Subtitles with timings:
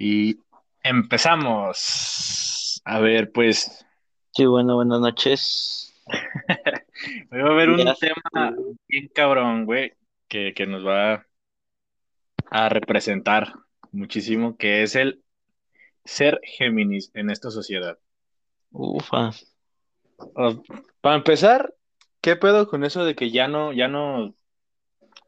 [0.00, 0.38] Y
[0.82, 2.80] empezamos.
[2.86, 3.84] A ver, pues.
[4.32, 5.94] Sí, bueno, buenas noches.
[7.30, 8.56] Voy a ver un Ya tema
[8.88, 9.92] bien cabrón, güey,
[10.26, 11.26] que, que nos va
[12.50, 13.52] a representar
[13.92, 15.22] muchísimo, que es el
[16.06, 17.98] ser Géminis en esta sociedad.
[18.70, 19.30] Ufa.
[20.16, 20.62] O-
[21.02, 21.74] para empezar,
[22.22, 24.34] ¿qué pedo con eso de que ya no, ya no,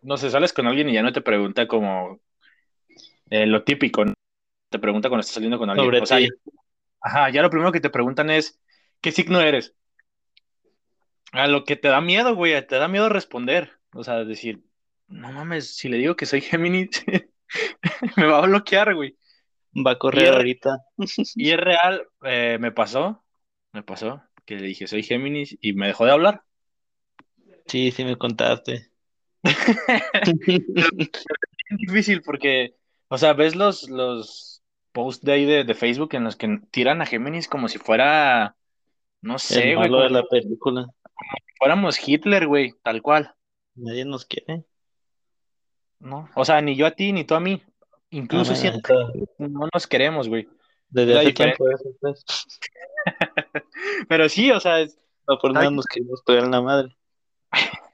[0.00, 2.20] no sé, sales con alguien y ya no te pregunta como
[3.28, 4.14] eh, lo típico, ¿no?
[4.72, 5.86] Te pregunta cuando estás saliendo con alguien.
[5.86, 6.28] Sobre O sea, ya-
[7.02, 8.60] ajá, ya lo primero que te preguntan es,
[9.00, 9.74] ¿qué signo eres?
[11.32, 13.72] A lo que te da miedo, güey, te da miedo responder.
[13.94, 14.64] O sea, decir,
[15.08, 17.04] no mames, si le digo que soy Géminis,
[18.16, 19.16] me va a bloquear, güey.
[19.86, 20.78] Va a Y correr es, ahorita.
[21.34, 23.24] y es real, eh, me pasó,
[23.72, 26.44] me pasó, que le dije, soy Géminis y me dejó de hablar.
[27.66, 28.92] Sí, sí me contaste.
[31.68, 32.74] Es difícil porque,
[33.08, 34.51] o sea, ves los, los
[34.92, 38.56] posts de ahí de, de Facebook en los que tiran a Géminis como si fuera,
[39.20, 40.86] no sé, güey, como de si la película.
[41.58, 43.34] fuéramos Hitler, güey, tal cual,
[43.74, 44.64] Nadie nos quiere.
[45.98, 46.28] ¿no?
[46.34, 47.62] O sea, ni yo a ti, ni tú a mí.
[47.64, 50.42] Ah, Incluso eso, que no nos queremos, güey.
[50.42, 50.48] Es
[50.90, 52.24] desde hace tiempo eso, pues.
[54.08, 56.94] Pero sí, o sea, es- No por nada nos queremos pegar en la madre.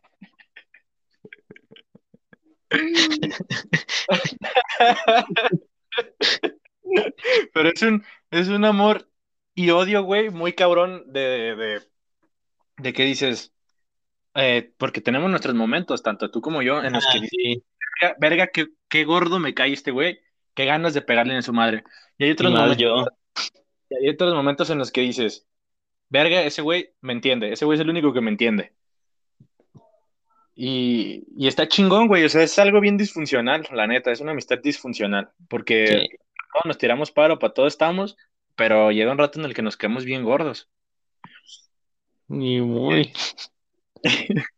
[7.59, 9.11] Pero es un, es un amor
[9.55, 11.83] y odio, güey, muy cabrón de, de,
[12.79, 13.55] de que dices,
[14.35, 17.63] eh, porque tenemos nuestros momentos, tanto tú como yo, en los que Ah, dices, sí.
[18.03, 20.21] verga, verga, qué, qué gordo me cae este güey,
[20.55, 21.85] qué ganas de pegarle en su madre.
[22.19, 23.07] Y hay Y otros más momentos, yo.
[23.91, 25.47] y hay otros momentos en los que dices,
[26.11, 28.75] verga, ese güey me entiende, ese güey es el único que me entiende.
[30.55, 34.33] Y, y está chingón, güey, o sea, es algo bien disfuncional, la neta, es una
[34.33, 36.19] amistad disfuncional, porque Sí.
[36.53, 38.17] Todos nos tiramos paro, para todos estamos,
[38.57, 40.69] pero llega un rato en el que nos quedamos bien gordos.
[42.29, 43.13] Ni muy.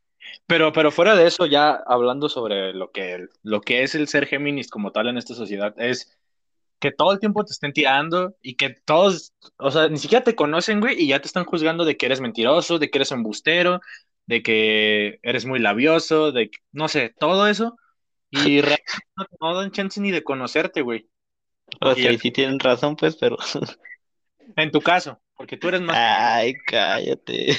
[0.47, 4.26] Pero, pero fuera de eso, ya hablando sobre lo que, lo que es el ser
[4.26, 6.19] Géminis como tal en esta sociedad, es
[6.81, 10.36] que todo el tiempo te estén tirando y que todos, o sea, ni siquiera te
[10.36, 13.81] conocen, güey, y ya te están juzgando de que eres mentiroso, de que eres embustero,
[14.26, 17.76] de que eres muy labioso, de que- no sé, todo eso,
[18.31, 18.84] y realmente
[19.16, 21.09] no, no dan chance ni de conocerte, güey,
[21.81, 23.36] O sea, y sí tienen razón, pues, pero.
[24.56, 27.56] en tu caso, porque tú eres más, Ay, cállate.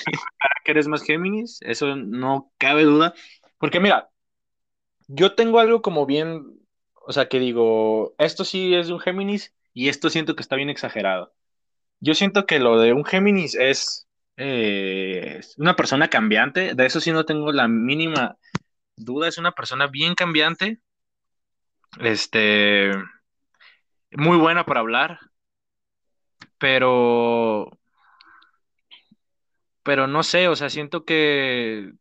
[0.63, 3.13] que eres más Géminis, eso no cabe duda,
[3.57, 4.09] porque mira,
[5.07, 6.59] yo tengo algo como bien,
[6.93, 10.55] o sea, que digo, esto sí es de un Géminis y esto siento que está
[10.55, 11.33] bien exagerado.
[11.99, 14.07] Yo siento que lo de un Géminis es
[14.37, 18.37] eh, es una persona cambiante, de eso sí no tengo la mínima
[18.95, 20.79] duda, es una persona bien cambiante,
[21.99, 22.91] este,
[24.11, 25.19] muy buena para hablar,
[26.57, 27.69] pero,
[29.83, 31.91] pero no sé, o sea, siento que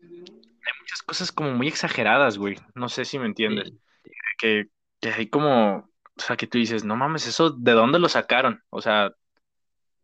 [0.00, 3.80] hay muchas cosas como muy exageradas, güey, no sé si me entiendes, Sí.
[4.38, 4.66] que,
[5.00, 8.62] que hay como, o sea, que tú dices, no mames, eso, ¿de dónde lo sacaron?
[8.70, 9.12] O sea,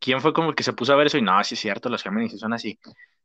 [0.01, 1.19] ¿quién fue como el que se puso a ver eso?
[1.19, 2.81] Y no, sí es cierto, los Géminis son así.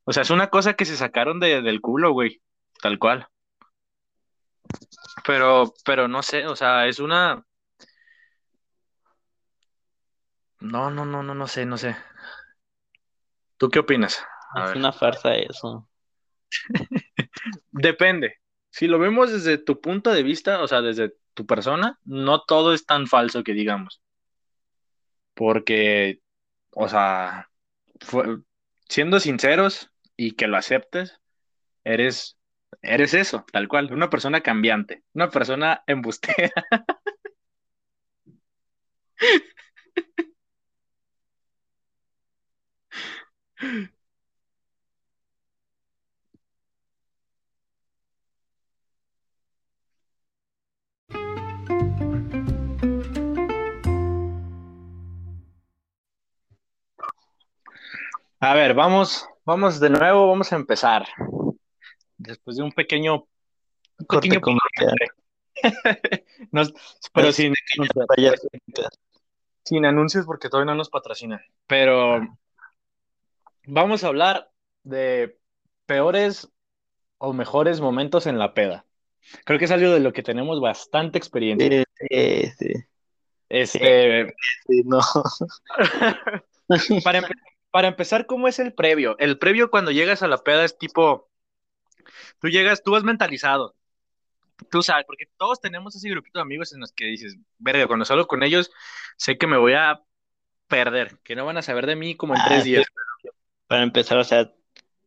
[0.05, 2.41] O sea, es una cosa que se sacaron de, del culo, güey,
[2.81, 3.27] tal cual.
[5.25, 7.43] Pero, pero no sé, o sea, es una...
[10.59, 11.95] No, no, no, no, no sé, no sé.
[13.57, 14.23] ¿Tú qué opinas?
[14.53, 14.77] A Es ver.
[14.77, 15.87] una farsa eso.
[17.71, 18.35] Depende.
[18.69, 22.73] Si lo vemos desde tu punto de vista, o sea, desde tu persona, no todo
[22.73, 24.01] es tan falso que digamos.
[25.33, 26.21] Porque,
[26.75, 27.49] o sea,
[28.01, 28.39] fue-
[28.89, 31.19] siendo sinceros y que lo aceptes,
[31.83, 32.37] eres,
[32.81, 36.51] eres eso, tal cual, una persona cambiante, una persona embustera.
[58.39, 61.05] A ver, vamos, vamos de nuevo, vamos a empezar.
[62.27, 63.27] Después de un pequeño,
[63.99, 64.41] un pequeño.
[66.51, 66.73] Nos-
[67.13, 68.33] pero sin, ya vaya.
[69.63, 71.39] sin anuncios porque todavía no nos patrocinan.
[71.67, 72.21] Pero
[73.65, 74.51] vamos a hablar
[74.83, 75.37] de
[75.85, 76.49] peores
[77.17, 78.85] o mejores momentos en la peda.
[79.43, 81.83] Creo que es algo de lo que tenemos bastante experiencia.
[81.99, 82.73] Sí, sí, sí.
[83.49, 84.35] Este,
[84.67, 84.99] Sí, no.
[87.03, 87.27] para,
[87.71, 89.15] para empezar, ¿cómo es el previo?
[89.19, 91.29] El previo cuando llegas a la peda es tipo,
[92.39, 93.75] tú llegas, tú vas mentalizado.
[94.71, 98.05] tú sabes, porque todos tenemos ese grupito de amigos en los que dices, verga, cuando
[98.05, 98.71] salgo con ellos,
[99.17, 100.01] sé que me voy a
[100.67, 102.65] perder, que no van a saber de mí como en Ah, tres sí.
[102.65, 102.85] días.
[103.67, 104.53] Para empezar, o sea,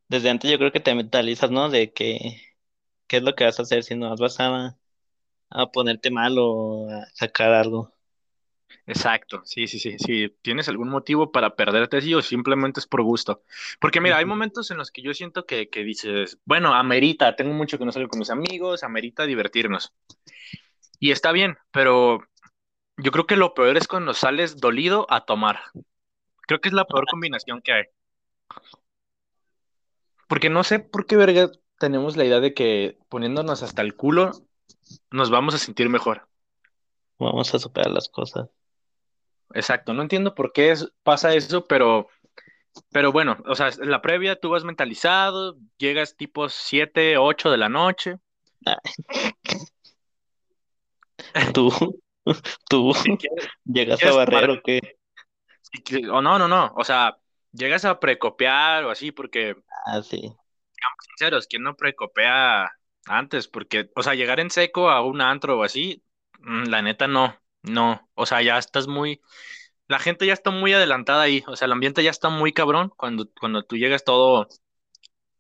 [0.09, 1.71] desde antes yo creo que te mentalizas, ¿no?
[1.71, 2.19] De que
[3.09, 4.79] qué es lo que vas a hacer si no vas a,
[5.51, 7.95] a ponerte mal o a sacar algo.
[8.89, 9.99] Exacto, sí, sí, sí.
[9.99, 13.43] Si tienes algún motivo para perderte así o simplemente es por gusto.
[13.81, 17.53] Porque mira, hay momentos en los que yo siento que, que dices, bueno, amerita, tengo
[17.53, 19.93] mucho que no salgo con mis amigos, amerita divertirnos.
[20.99, 22.21] Y está bien, pero
[22.97, 25.61] yo creo que lo peor es cuando sales dolido a tomar.
[26.47, 27.85] Creo que es la peor combinación que hay.
[30.29, 34.31] Porque no sé por qué verga tenemos la idea de que poniéndonos hasta el culo
[35.11, 36.27] nos vamos a sentir mejor.
[37.19, 38.49] Vamos a superar las cosas.
[39.55, 42.09] Exacto, no entiendo por qué es- pasa eso, pero,
[42.93, 47.59] pero bueno, o sea, en la previa tú vas mentalizado, llegas tipo 7, 8 de
[47.59, 48.19] la noche.
[51.55, 51.71] Tú,
[52.69, 54.81] tú, Si quieres, llegas a barrer o qué?
[55.87, 57.19] si o no, no, no, o sea,
[57.53, 59.57] llegas a precopiar o así, porque,
[59.87, 60.37] Ah, sí.
[61.17, 62.71] sinceros, ¿quién no precopea
[63.07, 63.49] antes?
[63.49, 66.05] Porque, o sea, llegar en seco a un antro o así,
[66.41, 67.35] mm, la neta no,
[67.71, 69.21] no, o sea, ya estás muy,
[69.89, 72.93] la gente ya está muy adelantada ahí, o sea, el ambiente ya está muy cabrón
[72.97, 74.49] cuando, cuando tú llegas todo,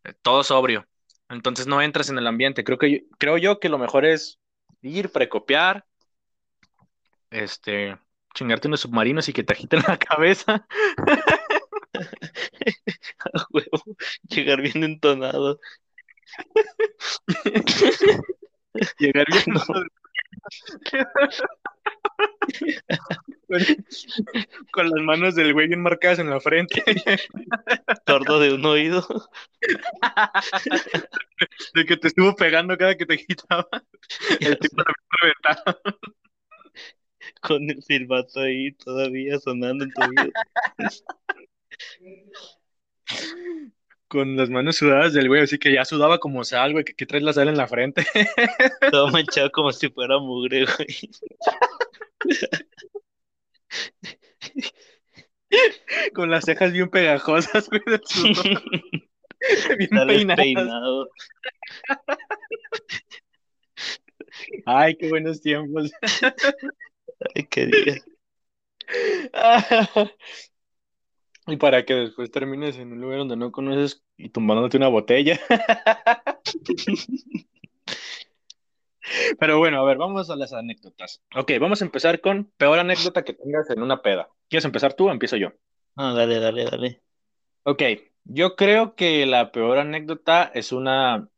[0.04, 0.86] eh, todo sobrio,
[1.28, 4.40] entonces no entras en el ambiente, creo que, yo- creo yo que lo mejor es
[4.82, 5.86] ir, precopiar,
[7.30, 7.98] este,
[8.34, 10.66] chingarte unos submarinos y que te agiten la cabeza,
[13.24, 13.82] A huevo,
[14.28, 15.58] llegar bien entonado.
[18.98, 19.60] llegar bien No.
[19.66, 19.88] con,
[24.72, 26.82] con las manos del güey bien marcadas en la frente,
[28.06, 29.06] Sordo de un oído.
[31.74, 33.66] de que te estuvo pegando cada que te quitaba,
[34.40, 34.82] el tipo
[35.22, 35.80] reventado,
[37.40, 40.32] con el silbato ahí todavía sonando en tu oído.
[44.08, 47.06] con las manos sudadas del güey, así que ya sudaba como sal, güey, que, que
[47.06, 48.04] traes la sal en la frente,
[48.90, 50.88] Todo manchado como si fuera mugre, güey.
[56.14, 58.62] con las cejas bien pegajosas, güey, del sudor,
[59.78, 60.36] bien Sales peinadas.
[60.36, 61.08] peinado.
[64.66, 65.90] Ay, qué buenos tiempos.
[67.34, 67.96] Ay, qué día.
[71.48, 75.40] Y para que después termines en un lugar donde no conoces y tumbándote una botella.
[79.38, 81.22] Pero bueno, a ver, vamos a las anécdotas.
[81.34, 84.28] Ok, vamos a empezar con peor anécdota que tengas en una peda.
[84.48, 85.52] ¿Quieres empezar tú o empiezo yo?
[85.96, 87.02] No, dale, dale, dale.
[87.62, 87.82] Ok,
[88.24, 91.28] yo creo que la peor anécdota es una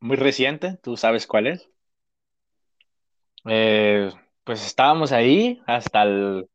[0.00, 1.70] muy reciente, tú sabes cuál es.
[3.44, 4.10] Eh,
[4.44, 6.48] pues estábamos ahí hasta el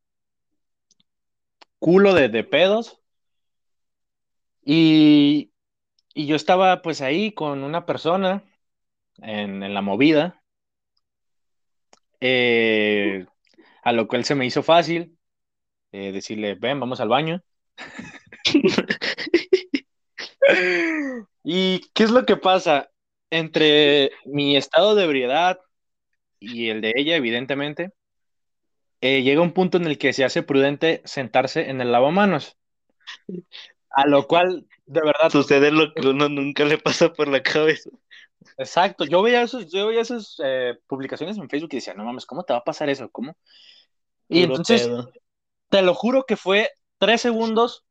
[1.79, 3.01] culo de, de pedos
[4.63, 5.51] y,
[6.13, 8.43] y yo estaba pues ahí con una persona
[9.19, 10.43] en, en la movida,
[12.19, 13.25] eh,
[13.83, 15.17] a lo cual se me hizo fácil
[15.91, 17.43] eh, decirle, ven, vamos al baño.
[21.43, 22.89] ¿Y qué es lo que pasa?
[23.29, 25.59] Entre mi estado de ebriedad
[26.39, 27.93] y el de ella, evidentemente,
[29.01, 32.57] eh, llega un punto en el que se hace prudente sentarse en el lavamanos,
[33.91, 37.89] a lo cual, de verdad, Sucede lo que uno nunca le pasa por la cabeza.
[38.57, 42.25] exacto, yo veía esos, yo veía esas eh, publicaciones en Facebook y decía, no mames,
[42.25, 43.09] ¿cómo te va a pasar eso?
[43.11, 43.37] ¿Cómo?
[44.29, 45.11] Y Puro entonces, pedo.
[45.69, 47.85] te lo juro que fue tres segundos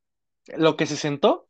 [0.48, 1.48] lo que se sentó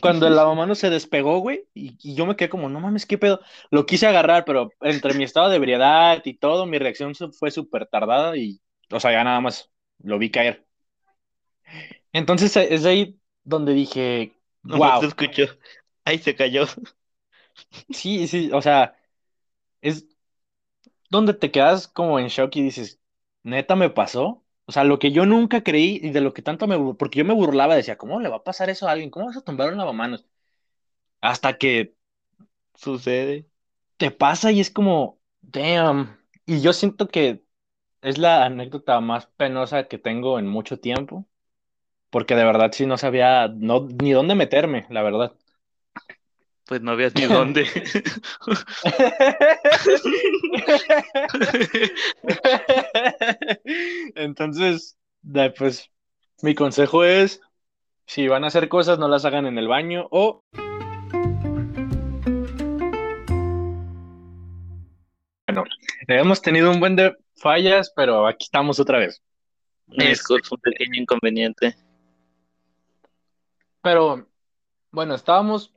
[0.00, 3.18] cuando el lavamanos se despegó, güey, y, y yo me quedé como, no mames, qué
[3.18, 3.40] pedo.
[3.70, 7.86] Lo quise agarrar, pero entre mi estado de ebriedad y todo, mi reacción fue súper
[7.86, 10.66] tardada y, o sea, ya nada más lo vi caer.
[12.12, 14.34] Entonces eh, es ahí donde dije,
[14.94, 15.44] se wow, escuchó.
[16.04, 16.66] Ay, se cayó.
[17.90, 18.96] sí, sí, o sea,
[19.82, 20.06] es
[21.10, 23.00] donde te quedas como en shock y dices,
[23.42, 24.44] neta me pasó.
[24.66, 27.24] O sea, lo que yo nunca creí y de lo que tanto me, porque yo
[27.24, 29.10] me burlaba, decía, ¿cómo le va a pasar eso a alguien?
[29.10, 30.26] ¿Cómo vas a tumbar un lavamanos?
[31.20, 31.94] Hasta que
[32.74, 33.46] Sucede.
[33.96, 36.18] te pasa y es como, damn.
[36.46, 37.44] Y yo siento que
[38.02, 41.26] es la anécdota más penosa que tengo en mucho tiempo,
[42.10, 45.32] porque de verdad sí no sabía no, ni dónde meterme, la verdad.
[46.66, 47.64] Pues no veas ni dónde.
[54.14, 54.98] Entonces,
[55.56, 55.90] pues
[56.42, 57.40] mi consejo es,
[58.06, 60.44] si van a hacer cosas, no las hagan en el baño o
[65.46, 65.64] Bueno,
[66.06, 69.22] hemos tenido un buen de fallas, pero aquí estamos otra vez.
[69.90, 71.74] Es un pequeño inconveniente.
[73.82, 74.28] Pero,
[74.90, 75.72] bueno, estábamos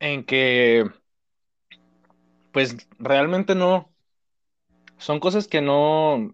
[0.00, 0.90] en que,
[2.52, 3.92] pues, realmente no,
[4.98, 6.32] son cosas que no,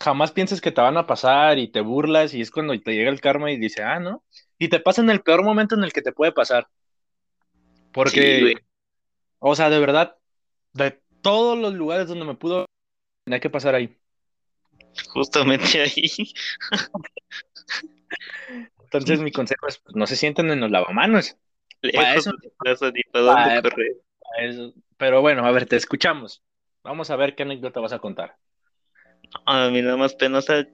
[0.00, 3.10] jamás piensas que te van a pasar y te burlas y es cuando te llega
[3.10, 4.24] el karma y dice, ah, ¿no?
[4.58, 6.68] Y te pasa en el peor momento en el que te puede pasar.
[7.92, 8.54] Porque,
[9.38, 10.16] o sea, de verdad,
[10.72, 12.66] de todos los lugares donde me pudo,
[13.24, 13.96] tenía que pasar ahí.
[15.08, 16.10] Justamente ahí.
[18.84, 21.36] Entonces mi consejo es, pues, no se sienten en los lavamanos.
[21.82, 22.32] eso,
[24.96, 26.42] Pero bueno, a ver, te escuchamos.
[26.82, 28.36] Vamos a ver qué anécdota vas a contar.
[29.46, 30.66] A mí nada más penosa,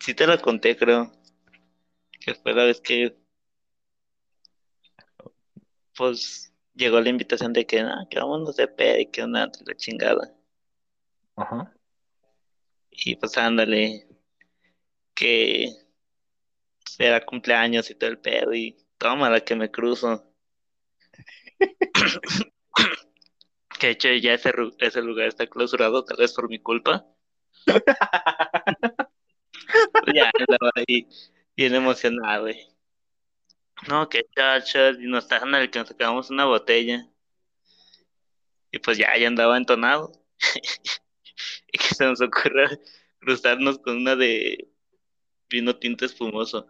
[0.00, 1.12] sí te la conté, creo.
[2.20, 3.16] Que fue la vez que
[5.96, 9.74] pues llegó la invitación de que, ah, que vamos a hacer y que una la
[9.76, 10.34] chingada.
[11.36, 11.72] Ajá.
[12.90, 14.06] Y pues ándale,
[15.14, 15.68] que
[16.98, 20.24] era cumpleaños y todo el pedo y toma la que me cruzo.
[23.78, 27.06] que de hecho ya ese, ese lugar está clausurado, tal vez por mi culpa.
[30.14, 31.06] Ya andaba ahí
[31.56, 32.66] bien emocionado, güey.
[33.88, 37.06] No, que chachas, y nos estaban al que sacamos una botella.
[38.72, 40.12] Y pues ya, ya andaba entonado.
[41.72, 42.68] y que se nos ocurra
[43.20, 44.68] cruzarnos con una de
[45.48, 46.66] vino tinto espumoso.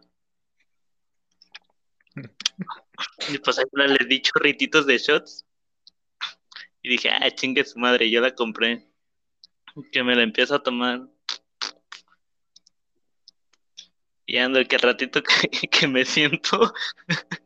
[3.29, 5.47] Y pues ahí les di chorrititos de shots.
[6.83, 8.87] Y dije, ah, chingue su madre, yo la compré.
[9.93, 11.09] Que me la empiezo a tomar.
[14.27, 15.23] Y ando que ratito
[15.71, 16.73] que, me siento.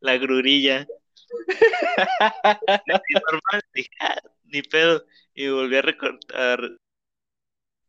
[0.00, 0.86] la grurilla.
[3.28, 4.20] normal, dije, ah,
[4.50, 5.04] ni pedo.
[5.34, 6.60] Y volví a recortar.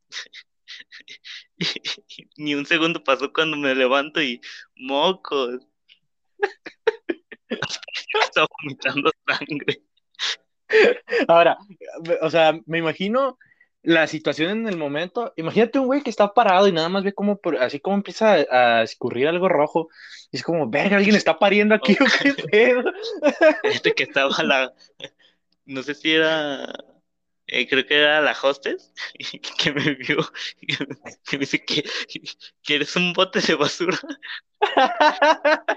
[2.37, 4.41] Ni un segundo pasó cuando me levanto y
[4.75, 5.61] mocos.
[8.21, 9.83] Estaba vomitando sangre.
[11.27, 11.57] Ahora,
[12.21, 13.37] o sea, me imagino
[13.83, 15.33] la situación en el momento.
[15.35, 18.83] Imagínate un güey que está parado y nada más ve como así como empieza a,
[18.83, 19.89] escurrir algo rojo.
[20.31, 22.83] Y es como, verga, alguien está pariendo aquí o qué pedo.
[23.63, 24.73] Este que estaba la.
[25.71, 26.67] No sé si era
[27.51, 28.93] eh, creo que era la hostess,
[29.57, 30.17] que me vio,
[31.25, 31.83] que me dice que,
[32.67, 33.99] eres un bote de basura.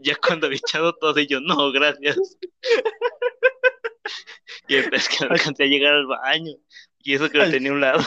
[0.00, 2.16] ya cuando había echado todo, y yo, no, gracias.
[4.66, 6.52] y es que alcancé a llegar al baño,
[7.00, 8.02] y eso que lo tenía a un lado.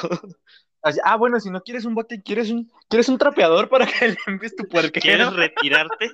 [1.03, 4.17] Ah, bueno, si no quieres un bote, ¿quieres un, ¿quieres un trapeador para que le
[4.25, 5.03] envíes tu puerquero?
[5.03, 6.11] ¿Quieres retirarte?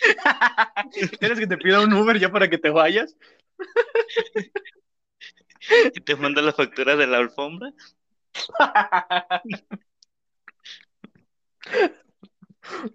[1.20, 3.16] ¿Quieres que te pida un Uber ya para que te vayas?
[5.94, 7.72] y te manda la factura de la alfombra.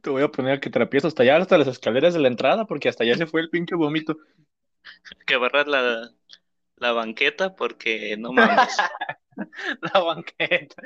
[0.01, 2.65] Te voy a poner a que trapies hasta allá, hasta las escaleras de la entrada,
[2.65, 4.18] porque hasta allá se fue el pinche vómito.
[5.25, 6.12] Que barras la,
[6.77, 8.77] la banqueta, porque no mames.
[9.94, 10.82] la banqueta.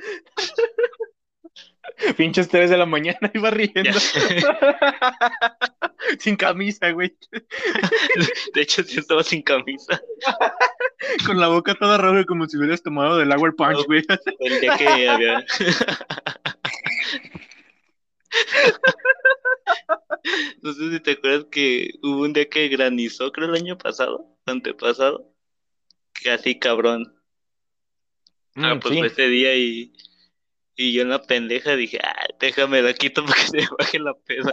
[2.18, 4.00] Pinches 3 de la mañana iba riendo.
[6.20, 7.16] sin camisa, güey.
[8.54, 10.02] De hecho, sí estaba sin camisa.
[11.26, 14.04] Con la boca toda roja, como si hubieras tomado del agua punch, güey.
[14.40, 15.46] El día que había.
[20.62, 24.26] No sé si te acuerdas que hubo un día que granizó, creo el año pasado,
[24.46, 25.30] antepasado.
[26.32, 27.14] Así cabrón.
[28.56, 29.94] ah, mm, pues fue ese día y
[30.76, 34.14] y yo en la pendeja dije, ah, déjame la quito para que se baje la
[34.14, 34.52] peda.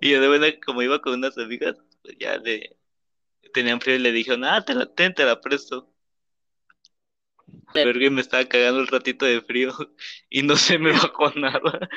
[0.00, 2.76] y yo de buena, como iba con unas amigas, pues ya le
[3.52, 5.88] tenían frío y le dije, ah, te la, te la presto.
[7.72, 9.72] Pero me estaba cagando el ratito de frío
[10.30, 11.88] y no se me bajó nada.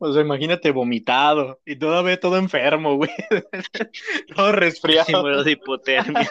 [0.00, 3.10] O sea, imagínate vomitado y todavía todo enfermo, güey.
[4.36, 5.06] todo resfriado.
[5.06, 6.30] Sí, muero de hipotermia.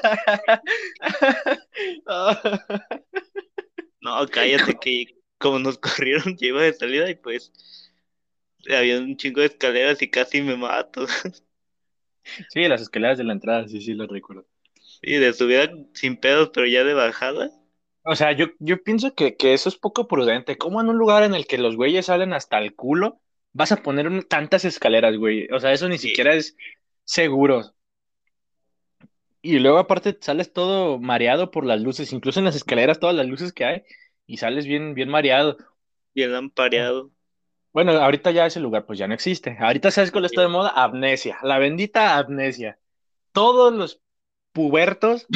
[4.08, 7.52] No, cállate que como nos corrieron, yo iba de salida y pues
[8.70, 11.06] había un chingo de escaleras y casi me mato.
[12.50, 14.46] Sí, las escaleras de la entrada, sí, sí, lo recuerdo.
[15.02, 17.52] Sí, de subida sin pedos, pero ya de bajada.
[18.04, 20.58] O sea, yo, yo pienso que, eso es poco prudente.
[20.58, 23.22] ¿Cómo en un lugar en el que los güeyes salen hasta el culo
[23.54, 25.48] vas a poner tantas escaleras, güey?
[25.54, 26.58] O sea, eso ni siquiera es
[27.06, 27.74] seguro.
[29.48, 33.28] Y luego aparte sales todo mareado por las luces, incluso en las escaleras todas las
[33.28, 33.84] luces que hay,
[34.26, 35.56] y sales bien, bien mareado.
[36.14, 37.12] Bien lampareado.
[37.72, 39.56] Bueno, ahorita ya ese lugar pues ya no existe.
[39.58, 42.78] Ahorita sabes cuál está de moda, amnesia, la bendita amnesia.
[43.32, 44.02] todos los
[44.52, 45.28] pubertos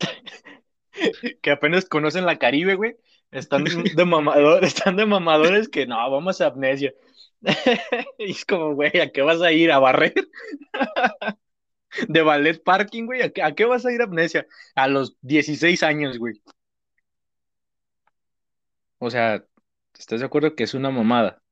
[1.40, 2.96] que apenas conocen la Caribe, güey,
[3.30, 6.92] están de mamadores, están de mamadores que no, vamos a amnesia.
[8.18, 9.70] y es como, güey, ¿a qué vas a ir?
[9.70, 10.14] ¿A barrer?
[12.08, 14.46] de ballet parking, güey, ¿A qué, ¿a qué vas a ir a amnesia?
[14.74, 16.40] A los 16 años, güey.
[18.98, 19.44] O sea,
[19.98, 21.42] ¿estás de acuerdo que es una mamada?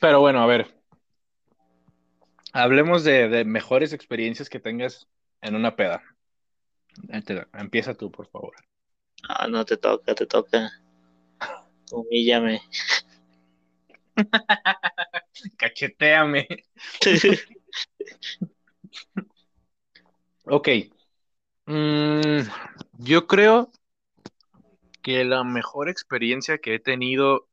[0.00, 0.74] Pero bueno, a ver.
[2.52, 5.08] Hablemos de, de mejores experiencias que tengas
[5.40, 6.02] en una peda.
[7.52, 8.54] Empieza tú, por favor.
[9.28, 10.70] Ah, no te toca, te toca.
[11.92, 12.60] Humíllame.
[15.56, 16.46] Cacheteame.
[20.48, 20.68] Ok.
[21.66, 22.42] Mm,
[22.98, 23.72] yo creo
[25.02, 27.48] que la mejor experiencia que he tenido,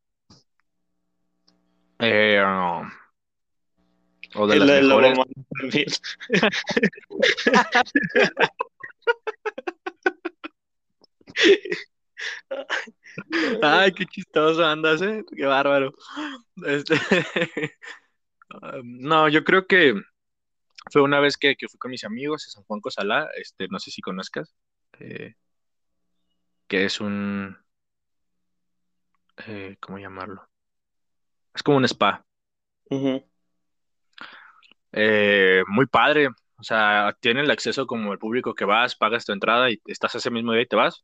[1.98, 2.39] eh,
[4.36, 6.01] o de las la, mejores.
[13.62, 15.24] Ay, qué chistoso andas, ¿eh?
[15.36, 15.94] Qué bárbaro.
[16.65, 16.96] Este,
[18.84, 19.96] No, yo creo que
[20.92, 23.80] fue una vez que, que fui con mis amigos a San Juan Cosalá, este, no
[23.80, 24.53] sé si conozcas,
[25.00, 25.36] eh,
[26.68, 27.58] que es un,
[29.48, 30.50] eh, ¿cómo llamarlo?
[31.56, 32.25] Es como un spa,
[34.92, 39.34] eh, muy padre, o sea, tiene el acceso como el público que vas, pagas tu
[39.34, 41.03] entrada y estás ese mismo día y te vas.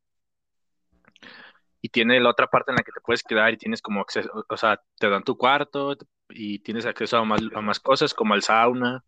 [1.82, 4.30] Y tiene la otra parte en la que te puedes quedar y tienes como acceso,
[4.48, 5.96] o sea, te dan tu cuarto
[6.30, 9.04] y tienes acceso a más, a más cosas como al sauna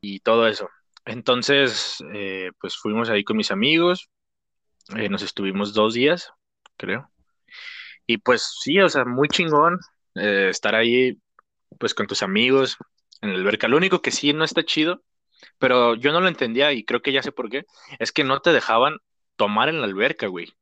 [0.00, 0.68] y todo eso.
[1.04, 4.08] Entonces, eh, pues fuimos ahí con mis amigos,
[4.96, 6.32] eh, nos estuvimos dos días,
[6.76, 7.10] creo.
[8.06, 9.78] Y pues sí, o sea, muy chingón
[10.16, 11.18] eh, estar ahí,
[11.78, 12.76] pues con tus amigos
[13.22, 13.68] en la alberca.
[13.68, 15.02] Lo único que sí no está chido,
[15.58, 17.64] pero yo no lo entendía y creo que ya sé por qué,
[17.98, 18.96] es que no te dejaban
[19.36, 20.52] tomar en la alberca, güey.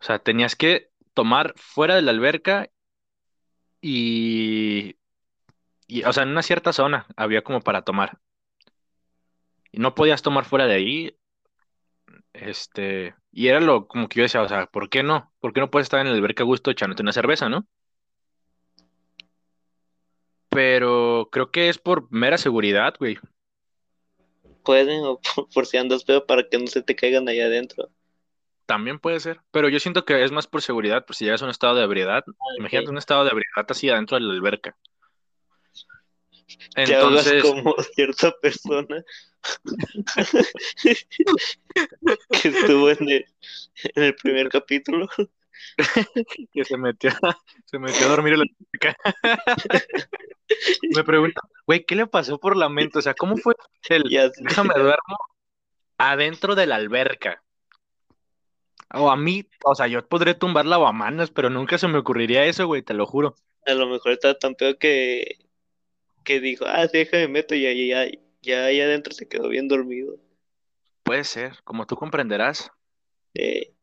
[0.00, 2.70] O sea, tenías que tomar fuera de la alberca
[3.80, 4.96] y,
[5.86, 8.18] y, o sea, en una cierta zona había como para tomar.
[9.72, 11.18] Y no podías tomar fuera de ahí,
[12.32, 15.32] este, y era lo como que yo decía, o sea, ¿por qué no?
[15.40, 17.66] ¿Por qué no puedes estar en la alberca a gusto echándote una cerveza, no?
[20.48, 23.18] Pero creo que es por mera seguridad, güey.
[24.64, 27.90] Pueden, o por, por si andas pedo para que no se te caigan allá adentro.
[28.68, 31.46] También puede ser, pero yo siento que es más por seguridad, por si llegas a
[31.46, 32.22] un estado de ebriedad.
[32.58, 34.76] Imagínate un estado de ebriedad así adentro de la alberca.
[36.76, 39.02] Entonces, como cierta persona
[42.42, 43.24] que estuvo en el,
[43.84, 45.08] en el primer capítulo.
[46.52, 47.10] que se metió,
[47.64, 48.96] se metió a dormir en la alberca.
[50.94, 52.98] Me pregunta, güey, ¿qué le pasó por la mente?
[52.98, 53.54] O sea, ¿cómo fue
[53.88, 55.16] el déjame duermo
[55.96, 57.42] adentro de la alberca?
[58.94, 62.66] O a mí, o sea, yo podré tumbar lavamanos, pero nunca se me ocurriría eso,
[62.66, 63.34] güey, te lo juro.
[63.66, 65.38] A lo mejor estaba tan peor que,
[66.24, 69.68] que dijo, ah, sí, déjame meto y ya, ya, ya, ahí adentro se quedó bien
[69.68, 70.16] dormido.
[71.02, 72.70] Puede ser, como tú comprenderás.
[73.34, 73.74] Eh,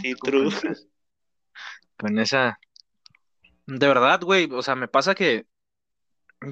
[0.00, 0.50] sí, true.
[1.96, 2.58] Con esa...
[3.66, 5.46] De verdad, güey, o sea, me pasa que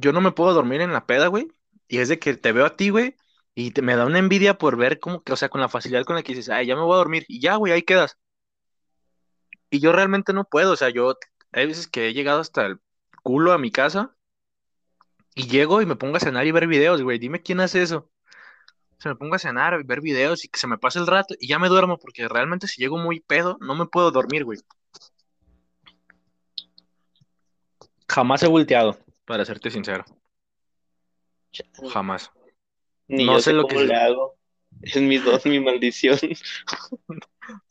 [0.00, 1.48] yo no me puedo dormir en la peda, güey,
[1.88, 3.16] y es de que te veo a ti, güey,
[3.54, 6.04] y te, me da una envidia por ver cómo que, o sea, con la facilidad
[6.04, 8.18] con la que dices, ay, ya me voy a dormir, y ya, güey, ahí quedas.
[9.70, 11.14] Y yo realmente no puedo, o sea, yo
[11.52, 12.80] hay veces que he llegado hasta el
[13.22, 14.14] culo a mi casa
[15.34, 18.10] y llego y me pongo a cenar y ver videos, güey, dime quién hace eso.
[18.98, 21.48] Se me pongo a cenar, ver videos y que se me pase el rato y
[21.48, 24.58] ya me duermo, porque realmente si llego muy pedo, no me puedo dormir, güey.
[28.08, 30.04] Jamás he volteado, para serte sincero.
[31.92, 32.30] Jamás.
[33.10, 34.36] Ni No yo sé sé lo cómo que- le hago.
[34.82, 36.18] Es mi don, mi maldición.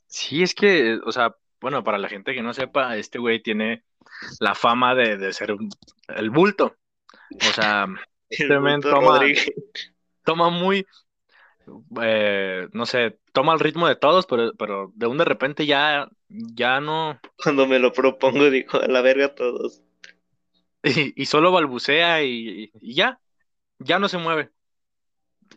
[0.08, 3.84] Sí, es que, o sea, bueno, para la gente que no sepa, este güey tiene
[4.40, 5.70] la fama de, de ser un-
[6.08, 6.76] el bulto.
[7.36, 7.86] O sea,
[8.30, 9.22] Este men toma-
[10.24, 10.86] toma muy,
[12.02, 16.08] eh, no sé, toma el ritmo de todos, pero, pero de un de repente ya,
[16.28, 19.82] ya no, Cuando me lo propongo, dijo, a la verga todos.
[20.84, 23.20] y, y solo balbucea y, y ya,
[23.80, 24.52] ya no se mueve.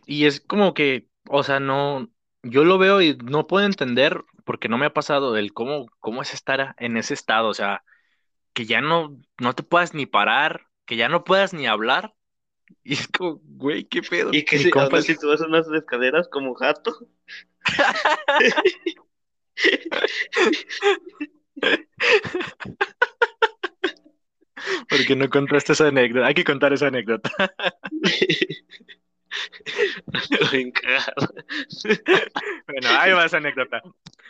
[0.07, 2.11] Y es como que, o sea, no,
[2.43, 6.23] yo lo veo y no puedo entender, porque no me ha pasado el cómo, cómo
[6.23, 7.85] es estar en ese estado, o sea,
[8.53, 12.15] que ya no, no te puedas ni parar, que ya no puedas ni hablar.
[12.85, 14.31] Y es como, güey, qué pedo.
[14.33, 17.07] Y que si, compa aún es- así subas unas escaleras como gato.
[25.07, 26.27] que no contaste esa anécdota.
[26.27, 27.31] Hay que contar esa anécdota.
[32.67, 33.83] Bueno, ahí va esa anécdota.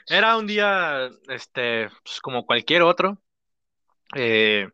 [0.08, 3.18] Era un día, este, pues, como cualquier otro,
[4.14, 4.68] eh,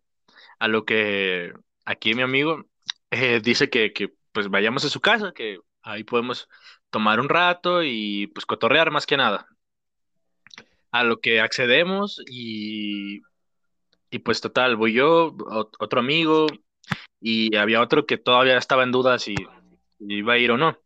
[0.58, 1.52] a lo que
[1.84, 2.64] aquí mi amigo
[3.10, 6.48] eh, dice que, que, pues vayamos a su casa, que ahí podemos
[6.90, 9.46] tomar un rato y pues cotorrear más que nada.
[10.90, 13.20] A lo que accedemos y,
[14.10, 16.46] y pues total, voy yo, ot- otro amigo
[17.20, 19.34] y había otro que todavía estaba en duda si,
[19.98, 20.78] si iba a ir o no.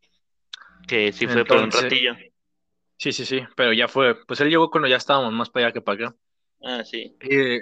[0.87, 2.15] Que sí fue por un ratillo.
[2.97, 5.73] Sí, sí, sí, pero ya fue, pues él llegó cuando ya estábamos más para allá
[5.73, 6.17] que para acá.
[6.63, 7.17] Ah, sí.
[7.21, 7.61] Eh,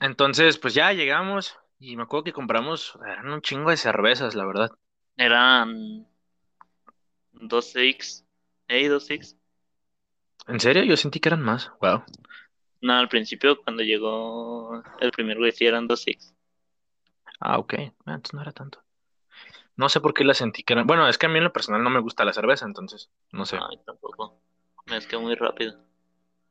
[0.00, 4.44] entonces, pues ya llegamos y me acuerdo que compramos, eran un chingo de cervezas, la
[4.44, 4.70] verdad.
[5.16, 6.06] Eran
[7.32, 8.24] 2X.
[8.68, 8.88] ¿Eh?
[8.88, 9.36] 2X.
[10.48, 10.84] ¿En serio?
[10.84, 11.70] Yo sentí que eran más.
[11.80, 12.04] Wow.
[12.82, 16.34] No, al principio cuando llegó el primer güey sí eran 2X.
[17.40, 17.74] Ah, ok.
[18.04, 18.83] Ah, Entonces no era tanto.
[19.76, 20.86] No sé por qué la sentí que eran.
[20.86, 23.44] Bueno, es que a mí en lo personal no me gusta la cerveza, entonces, no
[23.44, 23.56] sé.
[23.56, 24.40] Ay, tampoco.
[24.86, 25.78] Es que muy rápido.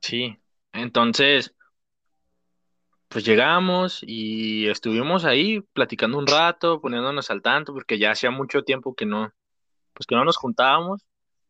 [0.01, 0.37] Sí.
[0.73, 1.53] Entonces,
[3.07, 8.63] pues llegamos y estuvimos ahí platicando un rato, poniéndonos al tanto, porque ya hacía mucho
[8.63, 9.31] tiempo que no,
[9.93, 11.05] pues que no nos juntábamos.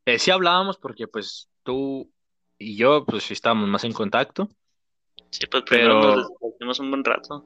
[0.06, 2.12] Eh, sí hablábamos porque pues tú
[2.58, 4.50] y yo pues sí estábamos más en contacto.
[5.32, 6.16] Sí, pues primero Pero-
[6.60, 7.46] nos un buen rato.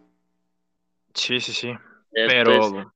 [1.14, 1.68] Sí, sí, sí.
[2.12, 2.94] Después, Pero,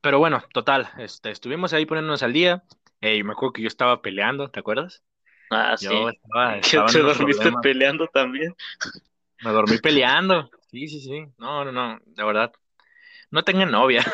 [0.00, 2.64] pero bueno, total, este, estuvimos ahí poniéndonos al día.
[3.00, 5.02] Eh, y me acuerdo que yo estaba peleando, ¿te acuerdas?
[5.50, 5.86] ah, sí.
[5.90, 7.62] Yo estaba, Que estaba te dormiste problemas.
[7.62, 8.54] peleando también.
[9.42, 10.50] Me dormí peleando.
[10.70, 11.24] Sí, sí, sí.
[11.38, 12.52] No, no, no, de verdad.
[13.30, 14.04] No tengan novia.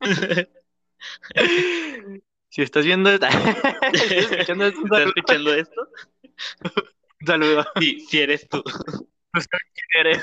[2.54, 3.34] Si estás viendo, estás
[3.92, 5.88] escuchando esto, ¿Estás escuchando esto?
[7.20, 7.64] Un saludo.
[7.80, 8.62] Sí, sí eres tú.
[9.98, 10.22] eres.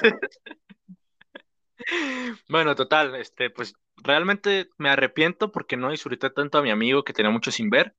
[2.48, 7.14] Bueno, total, este, pues realmente me arrepiento porque no disfruté tanto a mi amigo que
[7.14, 7.96] tenía mucho sin ver,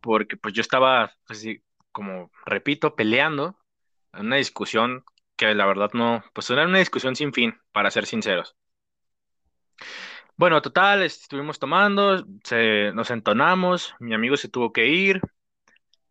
[0.00, 1.46] porque pues yo estaba, pues
[1.92, 3.58] como repito, peleando
[4.12, 5.04] en una discusión
[5.36, 8.56] que la verdad no, pues era una discusión sin fin, para ser sinceros.
[10.36, 15.20] Bueno, total, estuvimos tomando, se, nos entonamos, mi amigo se tuvo que ir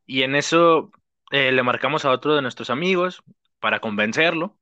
[0.06, 0.91] y en eso
[1.32, 3.23] eh, le marcamos a otro de nuestros amigos
[3.60, 4.58] para convencerlo.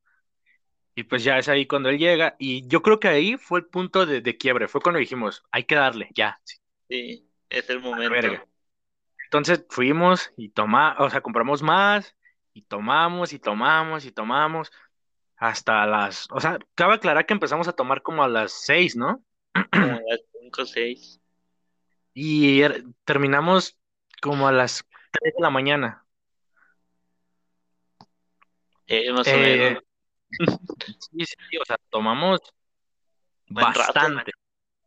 [0.96, 2.36] Y pues ya es ahí cuando él llega.
[2.38, 4.68] Y yo creo que ahí fue el punto de, de quiebre.
[4.68, 6.40] Fue cuando dijimos, hay que darle, ya.
[6.44, 6.56] sí,
[6.88, 8.48] Sí, es el momento.
[9.24, 12.16] Entonces fuimos y tomamos, o sea, compramos más
[12.52, 14.70] y tomamos y tomamos y tomamos
[15.36, 19.24] hasta las, o sea, cabe aclarar que empezamos a tomar como a las seis, ¿no?
[19.72, 21.20] Como a las 5 o 6.
[22.14, 23.78] Y er- terminamos
[24.22, 26.06] como a las tres de la mañana.
[28.86, 29.83] Eh, más o Eh, menos.
[30.98, 32.40] Sí, sí, o sea, tomamos
[33.48, 34.32] Buen rato, bastante.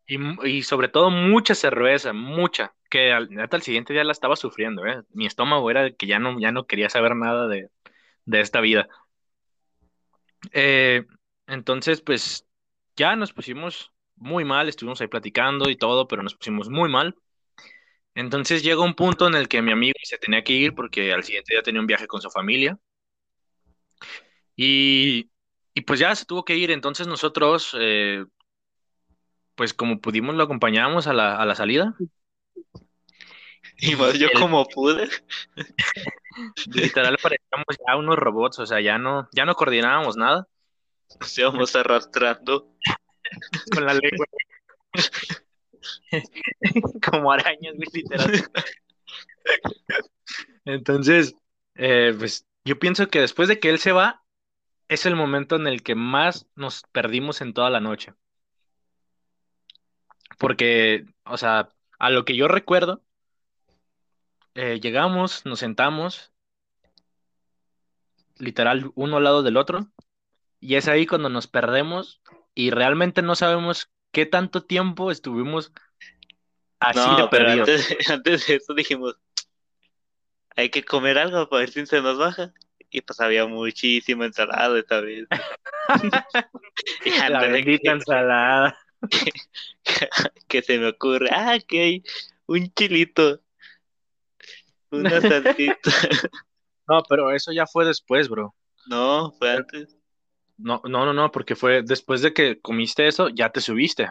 [0.06, 4.36] Y, y sobre todo mucha cerveza, mucha, que al, neta, al siguiente día la estaba
[4.36, 5.04] sufriendo, ¿eh?
[5.12, 7.70] Mi estómago era que ya no, ya no quería saber nada de,
[8.26, 8.88] de esta vida.
[10.52, 11.06] Eh,
[11.48, 12.46] entonces, pues
[12.96, 17.16] ya nos pusimos muy mal, estuvimos ahí platicando y todo, pero nos pusimos muy mal.
[18.16, 21.24] Entonces llega un punto en el que mi amigo se tenía que ir porque al
[21.24, 22.80] siguiente día tenía un viaje con su familia.
[24.56, 25.30] Y,
[25.78, 26.72] y pues ya se tuvo que ir.
[26.72, 28.26] Entonces nosotros, eh,
[29.54, 31.94] pues como pudimos, lo acompañamos a la, a la salida.
[33.78, 35.08] Y más yo el- como pude.
[36.74, 40.48] Literal parecíamos ya unos robots, o sea, ya no, ya no coordinábamos nada
[41.20, 42.74] Nos íbamos arrastrando.
[43.72, 44.26] con la lengua.
[47.08, 48.50] Como arañas, literal.
[50.66, 51.36] Entonces,
[51.76, 54.24] eh, pues yo pienso que después de que él se va,
[54.88, 58.14] es el momento en el que más nos perdimos en toda la noche.
[60.38, 61.70] Porque, o sea,
[62.00, 63.04] a lo que yo recuerdo,
[64.56, 66.32] eh, llegamos, nos sentamos,
[68.38, 69.88] literal, uno al lado del otro,
[70.60, 72.22] y es ahí cuando nos perdemos
[72.56, 75.72] y realmente no sabemos qué tanto tiempo estuvimos
[76.80, 77.70] así de No, pero perdidos.
[77.70, 79.16] antes, antes de eso dijimos,
[80.56, 82.54] hay que comer algo para ver si se nos baja.
[82.90, 85.28] Y pues había muchísima ensalada esta vez.
[87.06, 88.78] Y La bendita que, ensalada.
[90.48, 92.04] que se me ocurre, ah, que hay
[92.46, 93.42] un chilito,
[94.92, 95.92] una salsita.
[96.88, 98.56] No, pero eso ya fue después, bro.
[98.88, 99.98] No, fue antes.
[100.58, 104.10] No, no, no, no, porque fue después de que comiste eso, ya te subiste.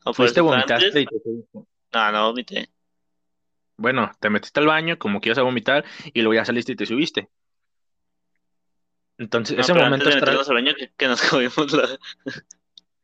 [0.00, 1.02] ¿O por Fuiste, vomitaste antes?
[1.02, 1.58] y te subiste.
[1.92, 2.70] No, no vomité.
[3.78, 6.76] Bueno, te metiste al baño como que ibas a vomitar y luego ya saliste y
[6.76, 7.28] te subiste.
[9.16, 11.88] Entonces, No, ese pero momento antes de meternos al baño que, que nos comimos la...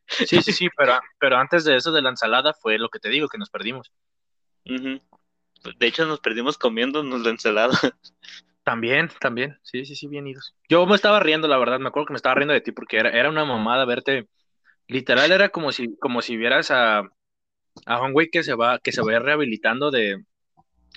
[0.07, 3.09] Sí, sí, sí, pero, pero antes de eso de la ensalada fue lo que te
[3.09, 3.91] digo, que nos perdimos.
[4.65, 7.73] De hecho, nos perdimos comiéndonos la ensalada.
[8.63, 10.55] También, también, sí, sí, sí, bien idos.
[10.67, 12.97] Yo me estaba riendo, la verdad, me acuerdo que me estaba riendo de ti porque
[12.97, 14.27] era, era una mamada verte.
[14.87, 17.03] Literal era como si, como si vieras a,
[17.85, 20.25] a güey que se va, que se va rehabilitando de,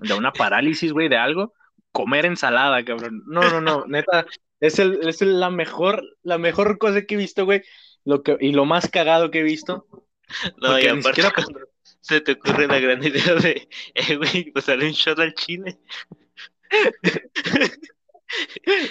[0.02, 1.54] de una parálisis, güey, de algo,
[1.92, 3.22] comer ensalada, cabrón.
[3.26, 4.26] No, no, no, neta,
[4.60, 7.62] es el, es el- la mejor, la mejor cosa que he visto, güey.
[8.04, 9.86] Lo que, y lo más cagado que he visto.
[10.60, 11.32] No, y aparte siquiera-
[12.00, 15.78] se te ocurre la gran idea de, eh, güey, pues sale un shot al chile.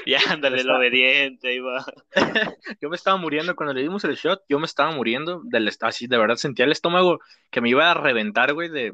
[0.05, 1.85] ya, ándale, el obediente, ahí va.
[2.81, 6.07] Yo me estaba muriendo cuando le dimos el shot, yo me estaba muriendo del así,
[6.07, 7.19] de verdad sentía el estómago
[7.51, 8.93] que me iba a reventar, güey, de,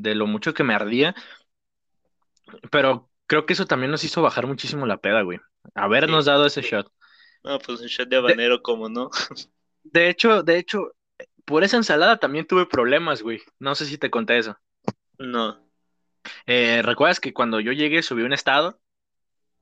[0.00, 1.14] de lo mucho que me ardía.
[2.70, 5.38] Pero creo que eso también nos hizo bajar muchísimo la peda, güey.
[5.74, 6.90] Habernos dado ese shot.
[7.44, 9.10] No, pues un shot de habanero, como no.
[9.82, 10.92] De hecho, de hecho,
[11.46, 13.40] por esa ensalada también tuve problemas, güey.
[13.58, 14.58] No sé si te conté eso.
[15.18, 15.58] No.
[16.46, 18.78] Eh, ¿recuerdas que cuando yo llegué subí un estado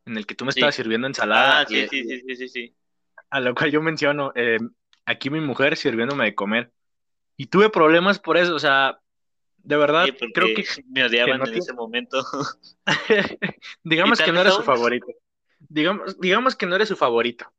[0.04, 0.58] en el que tú me Sí.
[0.58, 1.60] estabas sirviendo ensalada?
[1.60, 2.76] Ah, sí, sí, sí, sí, sí, sí.
[3.30, 4.58] A lo cual yo menciono, eh,
[5.06, 6.72] aquí mi mujer sirviéndome de comer.
[7.36, 8.98] Y tuve problemas por eso, o sea,
[9.58, 12.24] de verdad, Sí, creo que, me odiaban no en ese momento.
[13.84, 15.06] digamos ¿Y que no era su favorito.
[15.68, 17.52] Digamos, digamos que no eres su favorito.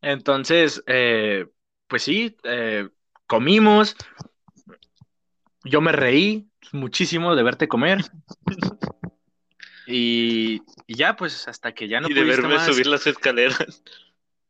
[0.00, 1.46] Entonces, eh,
[1.86, 2.88] pues sí, eh,
[3.26, 3.96] comimos.
[5.64, 7.98] Yo me reí muchísimo de verte comer.
[9.90, 12.66] Y, y ya, pues, hasta que ya no y de verme más.
[12.66, 13.82] subir las escaleras.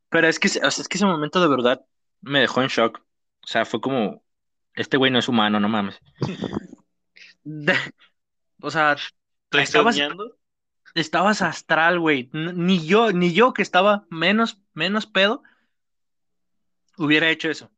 [0.08, 1.86] Pero es que, o sea, es que ese momento de verdad
[2.20, 2.98] me dejó en shock.
[3.44, 4.24] O sea, fue como,
[4.78, 6.00] este güey no es humano, no mames.
[7.44, 7.74] De-
[8.62, 8.92] o sea,
[9.50, 10.36] Estoy Estabas- soñando.
[10.94, 12.28] estabas astral, güey.
[12.32, 15.42] Ni yo, ni yo que estaba menos, menos pedo,
[16.96, 17.70] hubiera hecho eso.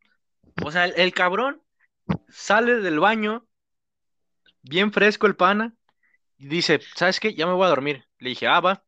[0.64, 1.62] O sea, el, el cabrón
[2.28, 3.46] sale del baño,
[4.62, 5.74] bien fresco el pana,
[6.38, 7.34] y dice, ¿sabes qué?
[7.34, 8.04] Ya me voy a dormir.
[8.18, 8.84] Le dije, ah, va.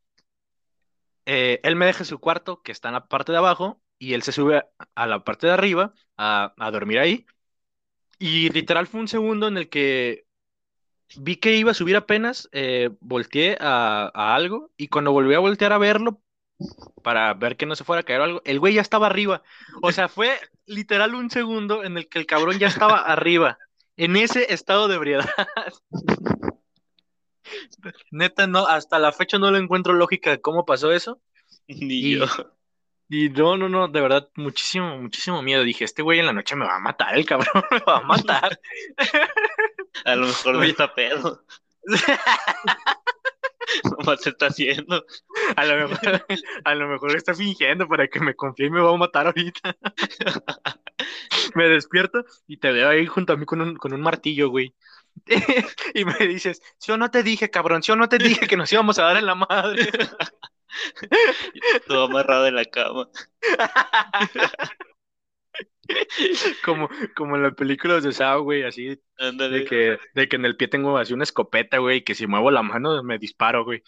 [1.24, 4.22] Eh, él me deja su cuarto, que está en la parte de abajo, y él
[4.22, 7.26] se sube a, a la parte de arriba a, a dormir ahí.
[8.18, 10.24] Y literal fue un segundo en el que
[11.16, 15.40] vi que iba a subir apenas, eh, volteé a, a algo, y cuando volví a
[15.40, 16.20] voltear a verlo,
[17.02, 19.42] para ver que no se fuera a caer o algo, el güey ya estaba arriba.
[19.82, 23.58] O sea, fue literal un segundo en el que el cabrón ya estaba arriba,
[23.96, 25.28] en ese estado de ebriedad.
[28.10, 31.20] Neta, no, hasta la fecha no le encuentro lógica de cómo pasó eso.
[31.66, 32.26] Ni Y- yo.
[33.08, 35.64] Y no, no, no, de verdad, muchísimo, muchísimo miedo.
[35.64, 38.02] Dije, este güey en la noche me va a matar, el cabrón me va a
[38.02, 38.58] matar.
[40.04, 40.70] A lo mejor Oye.
[40.70, 41.44] está pedo.
[43.84, 45.04] Nomás se está haciendo.
[45.56, 46.26] A lo mejor,
[46.64, 49.76] a lo mejor está fingiendo para que me confíe y me va a matar ahorita.
[51.54, 54.74] Me despierto y te veo ahí junto a mí con un, con un martillo, güey.
[55.94, 58.98] Y me dices, yo no te dije, cabrón, yo no te dije que nos íbamos
[58.98, 59.90] a dar en la madre.
[61.86, 63.08] Todo amarrado en la cama.
[66.64, 69.60] Como, como en las películas de Saw, güey, así Ándale.
[69.60, 72.26] de que, de que en el pie tengo así una escopeta, güey, y que si
[72.26, 73.82] muevo la mano me disparo, güey.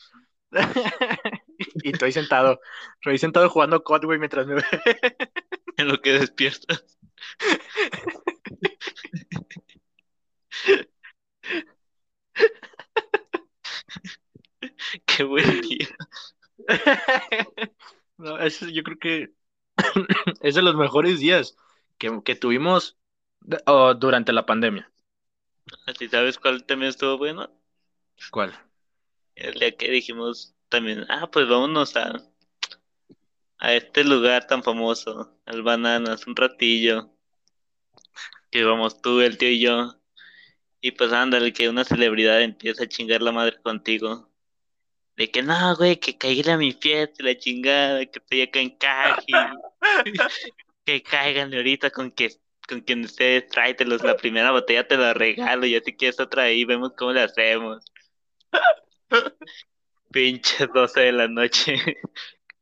[1.85, 2.61] Y estoy sentado,
[2.97, 4.61] estoy sentado jugando COD, güey, mientras me
[5.77, 6.85] En lo que despiertas.
[15.07, 15.89] Qué buen día.
[18.17, 19.35] No, ese yo creo que
[20.41, 21.57] es de los mejores días
[21.99, 22.97] que, que tuvimos
[23.67, 24.91] oh, durante la pandemia.
[25.87, 27.51] ¿Así sabes cuál también estuvo bueno?
[28.31, 28.55] ¿Cuál?
[29.35, 32.23] El día que dijimos también, ah, pues vámonos a,
[33.59, 37.11] a este lugar tan famoso, al Bananas, un ratillo.
[38.51, 40.01] Que íbamos tú, el tío y yo.
[40.81, 44.31] Y pues ándale, que una celebridad empieza a chingar la madre contigo.
[45.17, 48.71] De que no, güey, que caiga a mi fiesta, la chingada, que estoy acá en
[48.71, 49.33] Caji.
[50.85, 52.31] que caigan ahorita con que
[52.67, 56.65] con quien ustedes tráetelos, la primera botella te la regalo, y así quieres otra ahí,
[56.65, 57.85] vemos cómo le hacemos.
[60.11, 61.77] Pinches 12 de la noche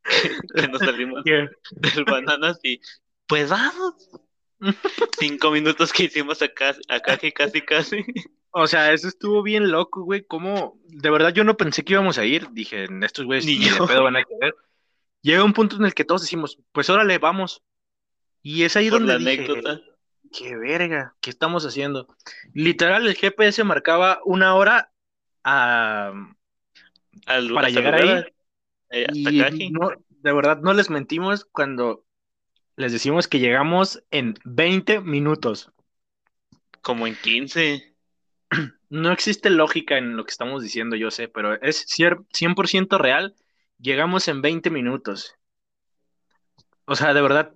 [0.54, 2.80] que nos salimos del bananas y
[3.26, 4.10] pues vamos.
[5.18, 8.04] Cinco minutos que hicimos acá, acá que casi casi.
[8.52, 10.24] O sea, eso estuvo bien loco, güey.
[10.24, 12.50] Como, de verdad, yo no pensé que íbamos a ir.
[12.50, 14.54] Dije, estos güeyes Ni ni de pedo van a querer.
[15.22, 17.62] Llega un punto en el que todos decimos, pues órale, vamos.
[18.42, 19.80] Y es ahí Por donde la dije, anécdota.
[20.32, 22.08] qué verga, ¿qué estamos haciendo?
[22.52, 24.92] Literal, el GPS marcaba una hora
[25.44, 26.12] a,
[27.26, 28.24] Al, para llegar ahí.
[28.90, 32.04] Eh, hasta Y no, de verdad no les mentimos cuando
[32.76, 35.72] les decimos que llegamos en 20 minutos.
[36.82, 37.91] Como en 15.
[38.90, 43.34] No existe lógica en lo que estamos diciendo, yo sé, pero es cier- 100% real.
[43.78, 45.36] Llegamos en 20 minutos.
[46.86, 47.54] O sea, de verdad,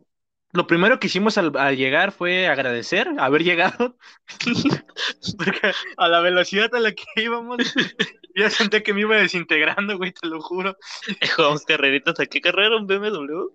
[0.53, 3.97] lo primero que hicimos al, llegar fue agradecer haber llegado.
[5.39, 7.59] Porque a la velocidad a la que íbamos,
[8.37, 10.77] ya sentí que me iba desintegrando, güey, te lo juro.
[11.37, 12.21] Jugamos carreritas.
[12.21, 12.77] ¿A qué carrera?
[12.77, 13.51] ¿Un BMW?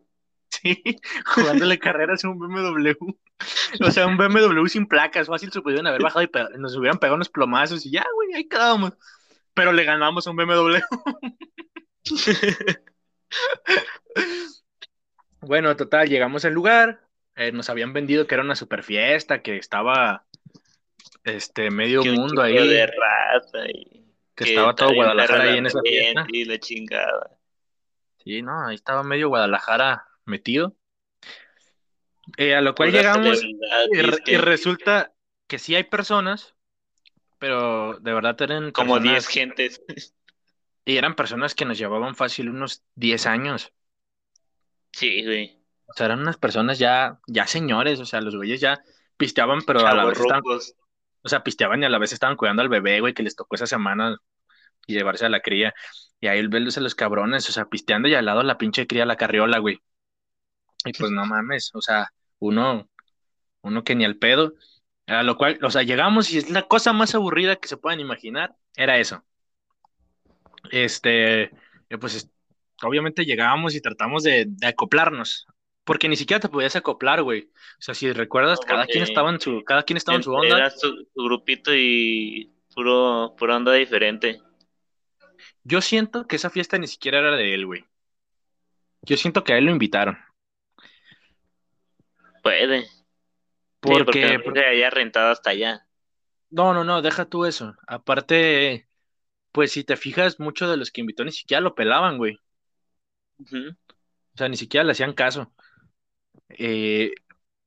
[0.62, 0.84] Sí,
[1.26, 2.92] jugándole carreras en un BMW.
[3.82, 7.16] O sea, un BMW sin placas, fácil se pudieron haber bajado y nos hubieran pegado
[7.16, 8.94] unos plomazos y ya, güey, ahí quedábamos.
[9.54, 10.80] Pero le ganamos a un BMW.
[15.42, 17.02] Bueno, total, llegamos al lugar.
[17.36, 20.26] eh, nos habían vendido que era una super fiesta, que estaba
[21.24, 25.66] este medio Que mundo ahí, chingo de raza y que estaba todo Guadalajara ahí en
[25.66, 26.26] esa fiesta.
[26.28, 27.38] Y la chingada.
[28.24, 30.76] Sí, no, ahí estaba medio Guadalajara metido.
[32.38, 33.44] Eh, a lo cual Pura llegamos.
[33.44, 35.14] Y, re- disque, y resulta
[35.48, 36.56] que sí hay personas,
[37.40, 39.84] pero de verdad eran como personas, 10 gentes.
[40.86, 43.74] y eran personas que nos llevaban fácil unos 10 años.
[44.92, 45.60] Sí, güey.
[45.88, 48.80] O sea, eran unas personas ya, ya señores, o sea, los güeyes ya
[49.18, 52.62] pisteaban, pero a la vez estaban, o sea, pisteaban y a la vez estaban cuidando
[52.62, 54.18] al bebé, güey, que les tocó esa semana
[54.88, 55.74] y llevarse a la cría.
[56.22, 59.06] Y ahí verlos a los cabrones, o sea, pisteando y al lado la pinche cría,
[59.06, 59.82] la carriola, güey.
[60.86, 62.90] Y pues no mames, o sea, uno,
[63.62, 64.54] uno que ni al pedo.
[65.08, 68.00] A lo cual, o sea, llegamos y es la cosa más aburrida que se puedan
[68.00, 69.24] imaginar, era eso.
[70.72, 72.30] Este, eh, pues es-
[72.84, 75.48] obviamente llegábamos y tratamos de, de acoplarnos,
[75.84, 77.50] porque ni siquiera te podías acoplar, güey.
[77.80, 80.34] O sea, si recuerdas, No, cada quien estaba en su, cada quien estaba en su
[80.34, 80.58] onda.
[80.58, 84.42] Era su, su grupito y puro, pura onda diferente.
[85.64, 87.86] Yo siento que esa fiesta ni siquiera era de él, güey.
[89.04, 90.18] Yo siento que a él lo invitaron.
[92.42, 92.86] Puede.
[93.86, 95.88] Sí, Porque, porque no haya rentado hasta allá.
[96.50, 97.76] no, no, no, deja tú eso.
[97.88, 98.88] Aparte,
[99.52, 102.38] pues si te fijas, muchos de los que invitó ni siquiera lo pelaban, güey.
[104.34, 105.54] O sea, ni siquiera le hacían caso.
[106.50, 107.12] Eh,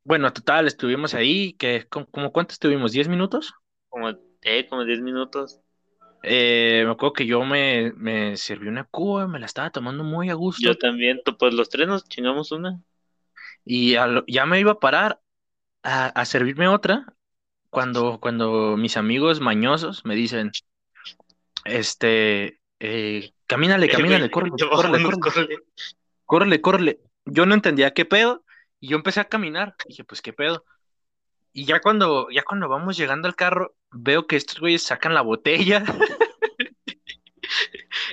[0.05, 2.93] bueno, total, estuvimos ahí, que, ¿cómo, cómo cuánto estuvimos?
[2.93, 3.55] ¿10 minutos?
[3.89, 4.11] Como,
[4.43, 5.61] eh, como 10 minutos.
[6.23, 10.31] Eh, me acuerdo que yo me, me serví una cuba, me la estaba tomando muy
[10.31, 12.83] a gusto Yo también, pues los tres nos chingamos una.
[13.65, 15.21] Y ya me iba a parar
[15.83, 17.15] a, a servirme otra
[17.75, 20.53] cuando, cuando mis amigos mañosos me dicen,
[21.65, 24.57] este, eh, camínale, camínale, córrele,
[25.21, 25.59] córrele.
[26.25, 27.01] córrele, córrele.
[27.25, 28.45] Yo no entendía qué pedo
[28.81, 29.75] y yo empecé a caminar.
[29.89, 30.65] Dije, pues qué pedo.
[31.53, 35.23] Y ya cuando, ya cuando vamos llegando al carro, veo que estos güeyes sacan la
[35.23, 35.85] botella.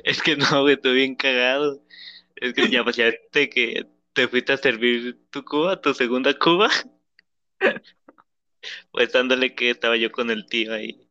[0.04, 1.82] Es que no, güey, estoy bien cagado.
[2.36, 6.38] Es que ya, pues ya te, que te fuiste a servir tu cuba, tu segunda
[6.38, 6.70] cuba.
[8.92, 11.10] Pues dándole que estaba yo con el tío ahí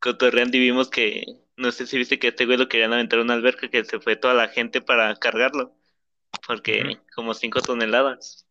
[0.00, 1.24] cotorreando y vimos que,
[1.56, 4.00] no sé si viste que este güey lo querían aventar a una alberca que se
[4.00, 5.74] fue toda la gente para cargarlo.
[6.46, 8.46] Porque como cinco toneladas.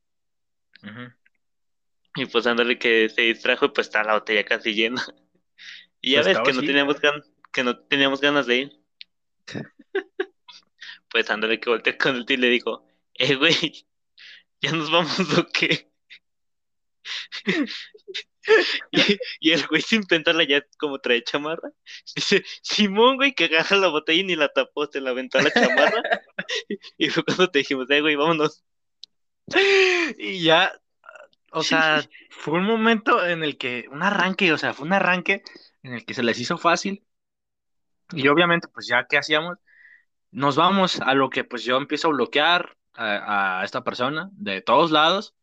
[2.16, 5.04] Y pues dándole que se distrajo y pues está la botella casi llena.
[6.02, 8.72] Y ya Pues ves que no teníamos gan- que no teníamos ganas de ir.
[11.10, 13.86] Pues dándole que volteé con el tío y le dijo, eh güey,
[14.62, 15.90] ¿ya nos vamos o qué?
[19.40, 21.70] Y, el güey sin pensarla ya como trae chamarra,
[22.16, 25.52] dice, Simón, güey, que agarra la botella y ni la tapó, se la aventó la
[25.52, 26.02] chamarra.
[26.98, 28.64] Y fue cuando te dijimos, eh güey, vámonos.
[30.18, 30.74] Y ya,
[31.52, 35.44] o sea, fue un momento en el que, un arranque, o sea, fue un arranque
[35.84, 37.06] en el que se les hizo fácil.
[38.12, 39.58] Y obviamente, pues ya, ¿qué hacíamos?
[40.32, 44.62] Nos vamos a lo que pues yo empiezo a bloquear a, a esta persona de
[44.62, 45.36] todos lados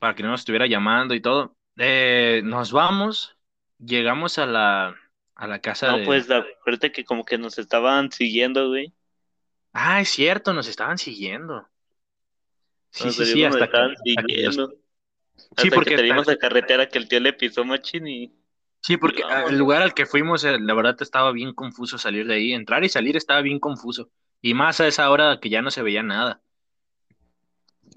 [0.00, 1.56] para que no nos estuviera llamando y todo.
[1.76, 3.36] Eh, nos vamos,
[3.78, 4.96] llegamos a la,
[5.34, 6.04] a la casa No, de...
[6.04, 8.92] pues acuérdate que como que nos estaban siguiendo, güey.
[9.72, 11.66] Ah, es cierto, nos estaban siguiendo.
[12.90, 14.74] Sí, Nos sí, sí, hasta que, estaban hasta que los- siguiendo.
[15.56, 18.32] Sí, porque que teníamos la carretera que el tío le pisó machín y
[18.82, 22.34] Sí, porque el lugar al que fuimos, eh, la verdad estaba bien confuso salir de
[22.34, 22.52] ahí.
[22.54, 24.10] Entrar y salir estaba bien confuso.
[24.40, 26.42] Y más a esa hora que ya no se veía nada.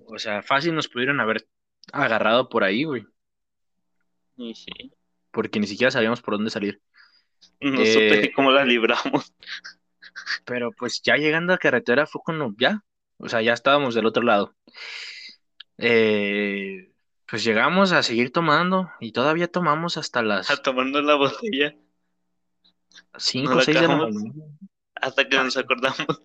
[0.05, 1.47] O sea, fácil nos pudieron haber
[1.91, 3.05] agarrado por ahí, güey.
[4.37, 4.71] y sí.
[5.31, 6.81] Porque ni siquiera sabíamos por dónde salir.
[7.59, 9.33] No Eh, supe cómo la libramos.
[10.45, 12.83] Pero pues ya llegando a carretera fue cuando ya.
[13.17, 14.55] O sea, ya estábamos del otro lado.
[15.77, 16.91] Eh,
[17.27, 21.75] pues llegamos a seguir tomando y todavía tomamos hasta las A tomarnos la botella
[23.17, 24.33] 5 no o 6 de la mañana.
[24.95, 26.21] hasta que nos acordamos.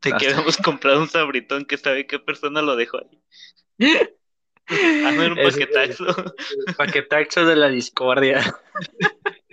[0.00, 3.20] Te Hasta- queremos comprar un sabritón que sabe qué persona lo dejó ahí.
[4.68, 6.34] Hazme un Ese- paquetazo.
[6.66, 8.42] El paquetaxo de la discordia.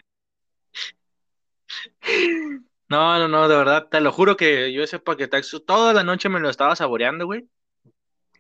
[2.90, 6.30] No, no, no, de verdad, te lo juro que yo ese paquetaxo toda la noche
[6.30, 7.48] me lo estaba saboreando, güey.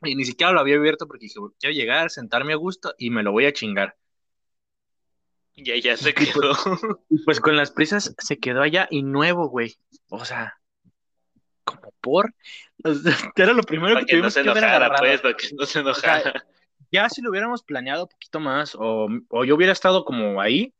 [0.03, 3.09] Y ni siquiera lo había abierto porque dije, "Güey, quiero llegar, sentarme a gusto y
[3.09, 3.95] me lo voy a chingar.
[5.55, 6.53] Ya, ya se quedó.
[7.09, 9.77] Y pues con las prisas se quedó allá y nuevo, güey.
[10.09, 10.59] O sea,
[11.63, 12.33] como por.
[12.83, 14.99] o sea, Era lo primero Para que que no tuvimos se que enojara, agarrado.
[14.99, 16.33] pues, para que no se enojara.
[16.91, 20.75] Ya si lo hubiéramos planeado un poquito más, o, o yo hubiera estado como ahí,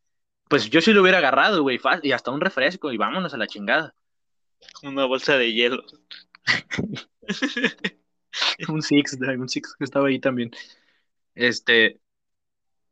[0.48, 3.48] pues yo sí lo hubiera agarrado, güey, y hasta un refresco, y vámonos a la
[3.48, 3.96] chingada.
[4.84, 5.84] Una bolsa de hielo.
[8.68, 10.52] Un Six, un Six que estaba ahí también.
[11.36, 12.00] Este,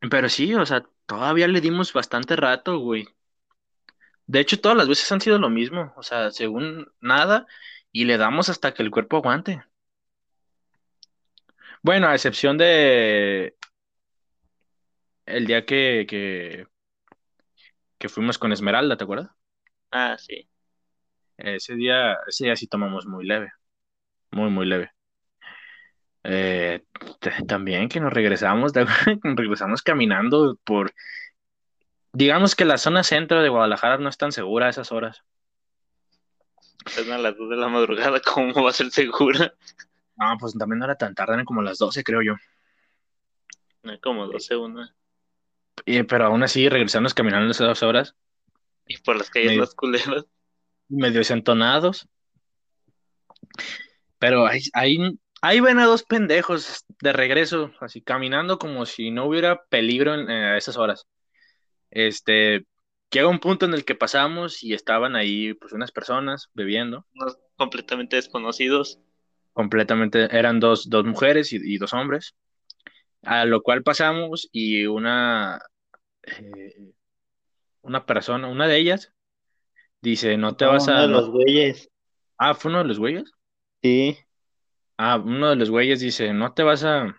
[0.10, 3.08] pero sí, o sea, todavía le dimos bastante rato, güey.
[4.26, 7.46] De hecho, todas las veces han sido lo mismo, o sea, según nada,
[7.92, 9.64] y le damos hasta que el cuerpo aguante.
[11.84, 13.56] Bueno, a excepción de
[15.26, 16.68] el día que, que,
[17.98, 19.30] que fuimos con Esmeralda, ¿te acuerdas?
[19.92, 20.48] Ah, sí.
[21.38, 23.52] Ese día, ese día sí tomamos muy leve,
[24.32, 24.92] muy, muy leve.
[26.24, 26.84] Eh,
[27.48, 28.74] también que nos regresamos.
[29.24, 30.94] Nos regresamos caminando por,
[32.14, 35.24] digamos que la zona centro de Guadalajara no es tan segura a esas horas.
[36.88, 39.54] Son a las 2 de la madrugada, ¿cómo va a ser segura?
[40.18, 42.36] No, pues también no era tan tarde, eran como las 12, creo yo.
[43.84, 44.94] No, como 12, una.
[45.86, 48.16] Y- pero aún así, regresarnos caminando esas dos horas,
[48.88, 50.26] Y por las calles Medio- las culeras.
[50.90, 52.08] medio desentonados.
[54.20, 54.98] Pero ahí, ahí,
[55.42, 60.30] ahí ven a dos pendejos de regreso, así caminando como si no hubiera peligro en,
[60.30, 61.08] eh, a esas horas.
[61.90, 62.66] Este,
[63.12, 67.40] llega un punto en el que pasamos y estaban ahí pues unas personas bebiendo, Unos
[67.56, 69.00] completamente desconocidos.
[69.54, 72.36] completamente, eran dos, dos mujeres y, y dos hombres,
[73.24, 75.60] a lo cual pasamos y una,
[76.24, 76.94] eh,
[77.84, 79.14] una persona, una de ellas,
[80.02, 81.04] dice, no te No, vas uno a...
[81.04, 81.90] de no- los güeyes.
[82.38, 83.32] Ah, ¿fue uno de los güeyes?
[83.84, 84.18] Sí.
[84.98, 87.14] Ah, uno de los güeyes dice, no te vas a,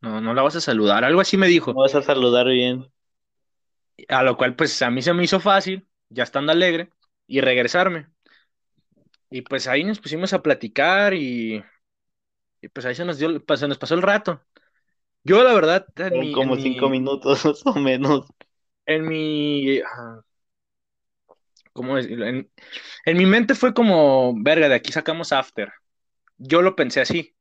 [0.00, 1.74] no, no la vas a saludar, algo así me dijo.
[1.74, 2.90] No vas a saludar bien.
[4.08, 6.90] A lo cual pues a mí se me hizo fácil, ya estando alegre,
[7.26, 8.08] y regresarme.
[9.30, 11.62] Y pues ahí nos pusimos a platicar y,
[12.60, 14.42] y pues ahí se nos dio, pues, se nos pasó el rato.
[15.24, 18.26] Yo la verdad, en Fueron mi, como en cinco mi, minutos o menos.
[18.86, 20.22] en mi, ah,
[21.72, 22.26] ¿cómo decirlo?
[22.26, 22.50] En,
[23.06, 25.72] en mi mente fue como, verga, de aquí sacamos after.
[26.38, 27.36] Yo lo pensé así.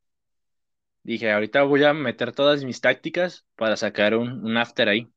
[1.04, 5.13] Dije, ahorita voy a meter todas mis tácticas para sacar un, un after ahí.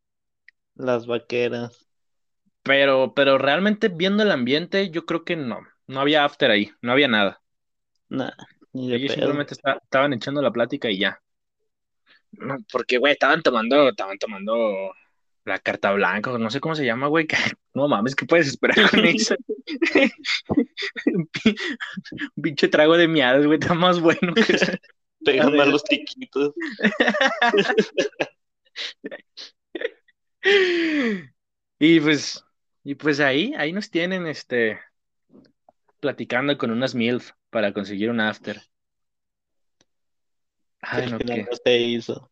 [0.77, 1.87] Las vaqueras.
[2.63, 6.93] Pero, pero realmente viendo el ambiente, yo creo que no, no había after ahí, no
[6.93, 7.41] había nada.
[8.09, 8.27] De
[8.97, 9.15] Ellos pedo.
[9.15, 11.21] simplemente esta- estaban echando la plática y ya.
[12.33, 14.93] No, porque, güey, estaban tomando, estaban tomando
[15.45, 17.27] la carta blanca, o no sé cómo se llama, güey.
[17.73, 19.37] No mames, ¿qué puedes esperar con eso?
[21.07, 21.55] Un pi-
[22.37, 24.73] un pinche trago de miados, güey, está más bueno que eso.
[25.25, 26.55] Pegan más los tiquitos.
[31.79, 32.45] Y pues,
[32.85, 34.79] y pues ahí, ahí nos tienen, este,
[36.01, 38.63] platicando con unas MILF para conseguir un after.
[40.81, 42.31] Ay, Al no, final no se hizo.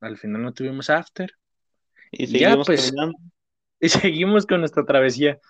[0.00, 1.30] al final no tuvimos after.
[2.10, 2.92] Y Ya, seguimos pues.
[2.92, 3.18] caminando
[3.80, 5.40] Y seguimos con nuestra travesía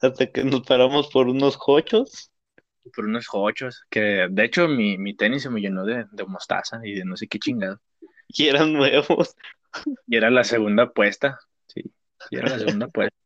[0.00, 2.32] hasta que nos paramos por unos jochos.
[2.94, 6.80] por unos jochos, que de hecho mi, mi tenis se me llenó de, de mostaza
[6.84, 7.80] y de no sé qué chingado.
[8.28, 9.36] Y eran nuevos.
[10.06, 11.82] Y era la segunda apuesta, sí,
[12.30, 13.16] y era la segunda apuesta.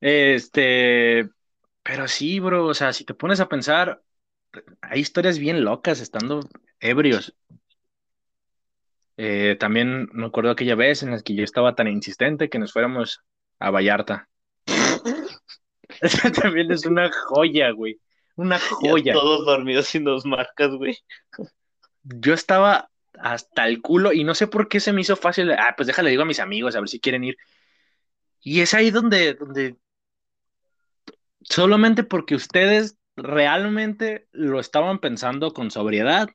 [0.00, 1.28] Este,
[1.82, 4.02] pero sí, bro, o sea, si te pones a pensar,
[4.82, 6.40] hay historias bien locas estando
[6.80, 7.34] ebrios.
[9.16, 12.72] Eh, también me acuerdo aquella vez en la que yo estaba tan insistente que nos
[12.72, 13.20] fuéramos
[13.60, 14.28] a Vallarta.
[16.00, 18.00] Esa también es una joya, güey.
[18.36, 19.12] Una Ya joya.
[19.12, 20.96] todos dormidos sin dos marcas, güey.
[22.02, 22.90] Yo estaba
[23.20, 25.52] hasta el culo y no sé por qué se me hizo fácil.
[25.52, 27.36] Ah, pues déjale, digo a mis amigos a ver si quieren ir.
[28.40, 29.76] Y es ahí donde, donde
[31.42, 36.28] solamente porque ustedes realmente lo estaban pensando con sobriedad,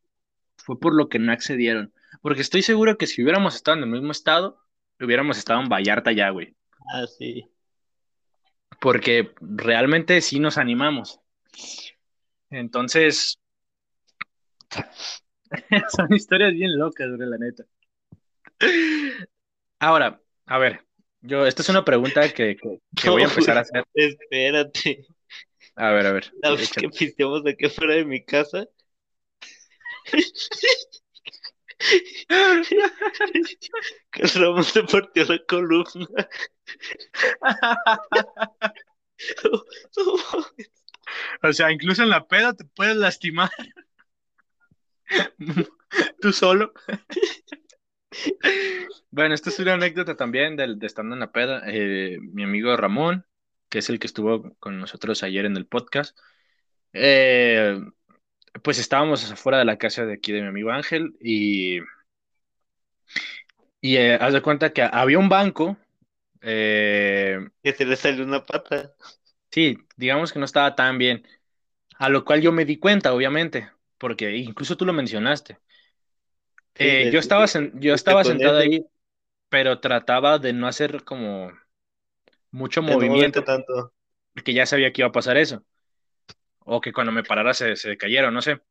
[0.57, 1.93] fue por lo que no accedieron.
[2.21, 4.61] Porque estoy seguro que si hubiéramos estado en el mismo estado,
[4.99, 6.55] hubiéramos estado en Vallarta ya, güey.
[6.93, 7.45] Ah, sí.
[8.81, 11.19] Porque realmente sí nos animamos.
[12.49, 13.39] Entonces,
[15.95, 17.63] son historias bien locas, güey, la neta.
[19.79, 20.85] Ahora, a ver,
[21.21, 23.85] yo, esta es una pregunta que, que- que voy a empezar a hacer.
[23.93, 25.05] Espérate.
[25.75, 26.31] A ver, a ver.
[26.41, 28.67] La vez que pisteamos aquí afuera de mi casa.
[34.11, 36.27] que Ramón se partió la columna.
[41.43, 43.49] O sea, incluso en la peda te puedes lastimar.
[46.21, 46.73] Tú solo.
[49.11, 51.63] Bueno, esta es una anécdota también de, de estando en la peda.
[51.67, 53.25] Eh, mi amigo Ramón,
[53.69, 56.17] que es el que estuvo con nosotros ayer en el podcast,
[56.93, 57.79] eh,
[58.63, 61.79] pues estábamos afuera de la casa de aquí de mi amigo Ángel y,
[63.81, 65.77] y eh, haz de cuenta que había un banco.
[67.61, 68.93] Que se le salió una pata.
[69.51, 71.25] sí, digamos que no estaba tan bien,
[71.97, 75.59] a lo cual yo me di cuenta, obviamente, porque incluso tú lo mencionaste.
[76.75, 78.85] Eh, yo estaba, sen- yo estaba sentado ahí,
[79.49, 81.51] pero trataba de no hacer como
[82.51, 83.93] mucho movimiento, tanto.
[84.33, 85.63] porque ya sabía que iba a pasar eso,
[86.59, 88.61] o que cuando me parara se, se cayera, no sé.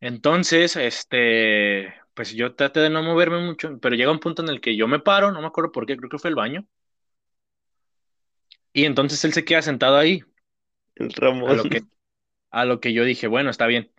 [0.00, 4.60] Entonces, este, pues yo traté de no moverme mucho, pero llega un punto en el
[4.60, 6.66] que yo me paro, no me acuerdo por qué, creo que fue el baño,
[8.72, 10.22] y entonces él se queda sentado ahí,
[10.96, 11.08] El
[11.44, 11.54] a Ramón.
[11.54, 11.82] lo que,
[12.50, 13.92] a lo que yo dije, bueno, está bien.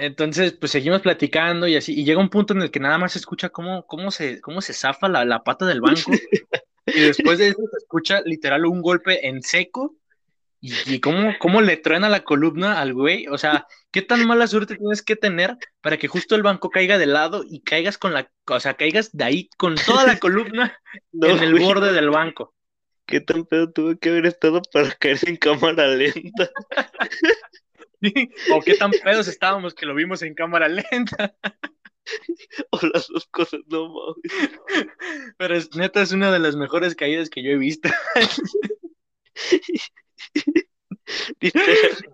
[0.00, 3.12] Entonces, pues seguimos platicando y así, y llega un punto en el que nada más
[3.12, 6.10] se escucha cómo, cómo se, cómo se zafa la, la pata del banco,
[6.86, 9.96] y después de eso se escucha literal un golpe en seco,
[10.58, 14.46] y, y cómo, cómo le truena la columna al güey, o sea, qué tan mala
[14.46, 18.14] suerte tienes que tener para que justo el banco caiga de lado y caigas con
[18.14, 20.78] la, o sea, caigas de ahí con toda la columna
[21.12, 22.54] No, en el güey, borde del banco.
[23.04, 26.48] ¿Qué tan pedo tuvo que haber estado para caer en cámara lenta?
[28.54, 31.34] O qué tan pedos estábamos que lo vimos en cámara lenta.
[32.70, 34.50] O las dos cosas, no mames.
[35.36, 37.88] Pero es, neta es una de las mejores caídas que yo he visto.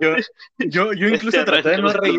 [0.00, 0.16] Yo,
[0.58, 2.18] yo, yo incluso traté de no reír.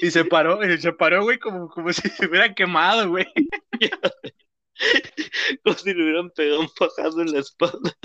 [0.00, 3.26] Y se paró, y se paró, güey, como, como si se hubiera quemado, güey.
[5.64, 7.96] Como si le hubieran pegado un pajazo en la espalda.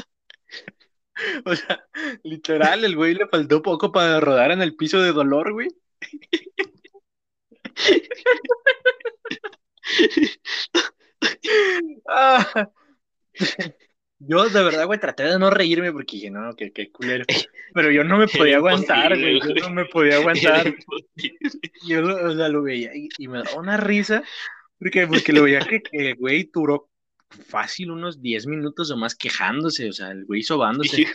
[1.45, 1.85] O sea,
[2.23, 5.69] literal, el güey le faltó poco para rodar en el piso de dolor, güey.
[12.07, 12.69] Ah.
[14.19, 17.25] Yo de verdad, güey, traté de no reírme porque dije, no, que qué culero.
[17.73, 19.39] Pero yo no me podía aguantar, güey.
[19.41, 20.73] Yo no me podía aguantar.
[21.85, 24.23] Yo o sea, lo veía y, y me daba una risa
[24.79, 26.89] porque, porque lo veía que, que el güey duró
[27.29, 30.97] fácil unos 10 minutos o más quejándose, o sea, el güey sobándose.
[30.97, 31.05] Sí,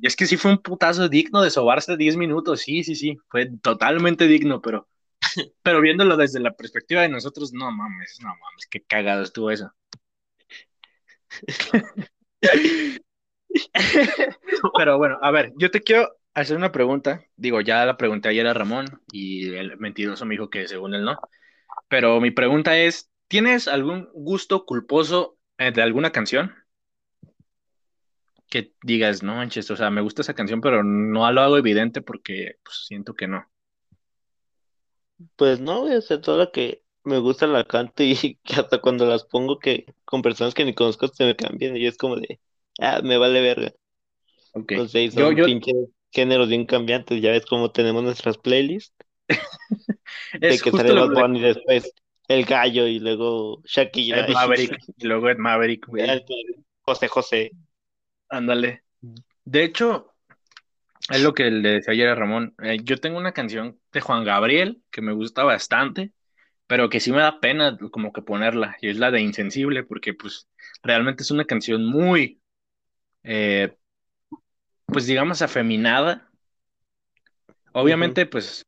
[0.00, 3.16] Y es que sí fue un putazo digno de sobarse 10 minutos, sí, sí, sí,
[3.28, 4.88] fue totalmente digno, pero,
[5.62, 9.72] pero viéndolo desde la perspectiva de nosotros, no mames, no mames, qué cagado estuvo eso.
[14.76, 17.24] Pero bueno, a ver, yo te quiero hacer una pregunta.
[17.36, 21.04] Digo, ya la pregunté ayer a Ramón y el mentiroso me dijo que según él
[21.04, 21.18] no.
[21.88, 26.52] Pero mi pregunta es, ¿tienes algún gusto culposo eh, de alguna canción?
[28.48, 32.00] Que digas, no manches, o sea, me gusta esa canción, pero no lo hago evidente
[32.00, 33.46] porque pues, siento que no.
[35.36, 38.14] Pues no, güey, o sea, toda la que me gusta la canto y
[38.44, 41.86] que hasta cuando las pongo que con personas que ni conozco se me cambian y
[41.86, 42.40] es como de,
[42.80, 43.72] ah, me vale verga.
[44.52, 44.72] Ok.
[44.80, 45.74] O sea, y Yo, son yo, pinches
[46.10, 48.94] géneros bien cambiantes, ya ves cómo tenemos nuestras playlists,
[50.40, 51.92] de que justo lo que Bunny después
[52.28, 56.24] El Gallo y luego Shakira Ed y Maverick, y luego Ed Maverick, güey.
[56.82, 57.50] José José.
[58.28, 58.82] Ándale.
[59.44, 60.14] De hecho,
[61.08, 62.54] es lo que le decía ayer a Ramón.
[62.62, 66.12] Eh, yo tengo una canción de Juan Gabriel que me gusta bastante,
[66.66, 70.14] pero que sí me da pena como que ponerla, y es la de Insensible, porque
[70.14, 70.48] pues
[70.82, 72.40] realmente es una canción muy,
[73.22, 73.76] eh,
[74.86, 76.28] pues digamos, afeminada.
[77.72, 78.66] Obviamente, pues,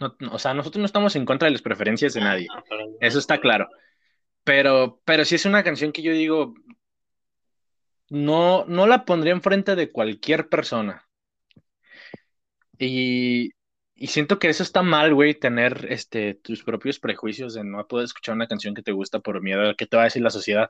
[0.00, 2.82] no- o sea, nosotros no estamos en contra de las preferencias de nadie, Ah, nada.
[3.00, 3.68] eso está claro.
[4.44, 6.54] Pero, pero sí es una canción que yo digo,
[8.08, 11.06] no, no la pondría enfrente de cualquier persona.
[12.78, 13.50] Y,
[13.94, 18.04] y siento que eso está mal, güey, tener este, tus propios prejuicios de no poder
[18.04, 20.30] escuchar una canción que te gusta por miedo a qué te va a decir la
[20.30, 20.68] sociedad.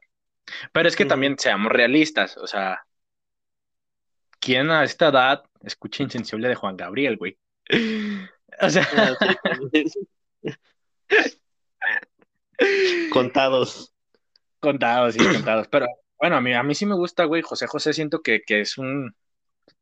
[0.73, 2.87] Pero es que también seamos realistas, o sea,
[4.39, 7.37] ¿quién a esta edad escucha Insensible de Juan Gabriel, güey?
[8.61, 9.17] O sea, Ah,
[9.73, 9.85] sí.
[13.13, 13.93] Contados.
[14.61, 15.69] contados y contados.
[15.69, 15.87] Pero
[16.19, 17.43] bueno, a mí, a mí sí me gusta, güey.
[17.43, 19.15] José José siento que, que es un,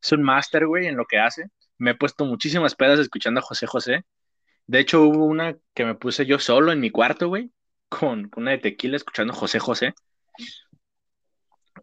[0.01, 1.45] es un máster, güey, en lo que hace.
[1.77, 4.05] Me he puesto muchísimas pedas escuchando a José José.
[4.67, 7.51] De hecho, hubo una que me puse yo solo en mi cuarto, güey,
[7.89, 9.93] con, con una de tequila escuchando José José.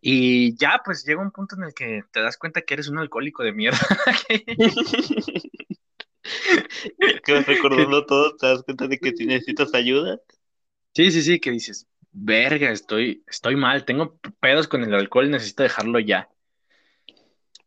[0.01, 2.99] Y ya, pues llega un punto en el que te das cuenta que eres un
[2.99, 3.79] alcohólico de mierda.
[7.25, 10.21] que recordando todo, te das cuenta de que si necesitas ayuda.
[10.95, 15.63] Sí, sí, sí, que dices, verga, estoy, estoy mal, tengo pedos con el alcohol, necesito
[15.63, 16.29] dejarlo ya.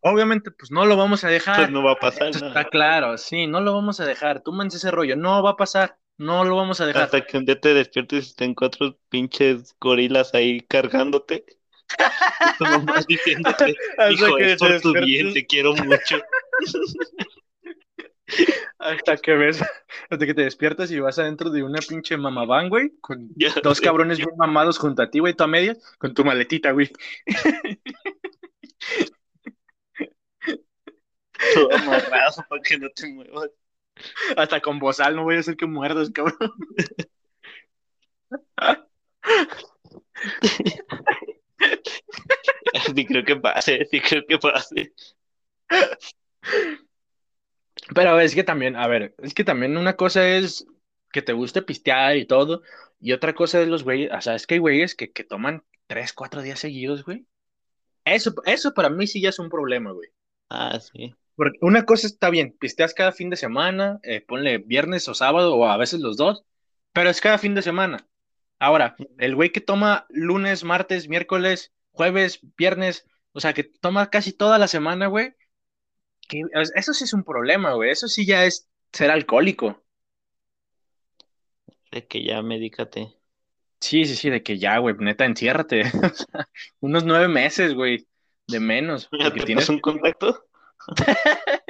[0.02, 1.56] Obviamente, pues no lo vamos a dejar.
[1.56, 2.48] Pues no va a pasar nada.
[2.48, 4.44] está claro, sí, no lo vamos a dejar.
[4.44, 7.04] Túmense ese rollo, no va a pasar, no lo vamos a dejar.
[7.04, 11.46] Hasta que un día te despiertes y estén cuatro pinches gorilas ahí cargándote.
[12.58, 13.76] Tu mamá diciéndote,
[14.12, 16.20] hijo, es por te tu bien, te quiero mucho.
[18.78, 19.62] Hasta que ves,
[20.10, 23.30] hasta que te despiertas y vas adentro de una pinche mamaván, güey, con
[23.64, 26.92] dos cabrones bien mamados junto a ti, güey, tú a medias, con tu maletita, güey.
[31.54, 33.50] Todo amarrado para que no te muevas.
[34.36, 36.38] Hasta con bozal, no voy a hacer que muerdas, cabrón.
[42.96, 44.94] Sí creo que pase, sí creo que pase.
[47.94, 50.66] Pero es que también, a ver, es que también una cosa es
[51.12, 52.62] que te guste pistear y todo,
[53.00, 55.64] y otra cosa es los güeyes, o sea, es que hay güeyes que, que toman
[55.88, 57.26] tres, cuatro días seguidos, güey.
[58.04, 60.10] Eso, eso para mí sí ya es un problema, güey.
[60.50, 61.16] Ah, sí.
[61.36, 65.56] Porque una cosa está bien, pisteas cada fin de semana, eh, ponle viernes o sábado,
[65.56, 66.46] o a veces los dos,
[66.94, 68.08] pero es cada fin de semana.
[68.58, 74.32] Ahora, el güey que toma lunes, martes, miércoles, jueves, viernes, o sea, que toma casi
[74.32, 75.36] toda la semana, güey,
[76.30, 79.84] eso sí es un problema, güey, eso sí ya es ser alcohólico.
[81.92, 83.14] De que ya medícate.
[83.80, 85.84] Sí, sí, sí, de que ya, güey, neta, enciérrate.
[86.80, 88.08] Unos nueve meses, güey,
[88.48, 89.10] de menos.
[89.12, 89.70] ¿Ya porque te tienes...
[89.70, 90.46] un contacto?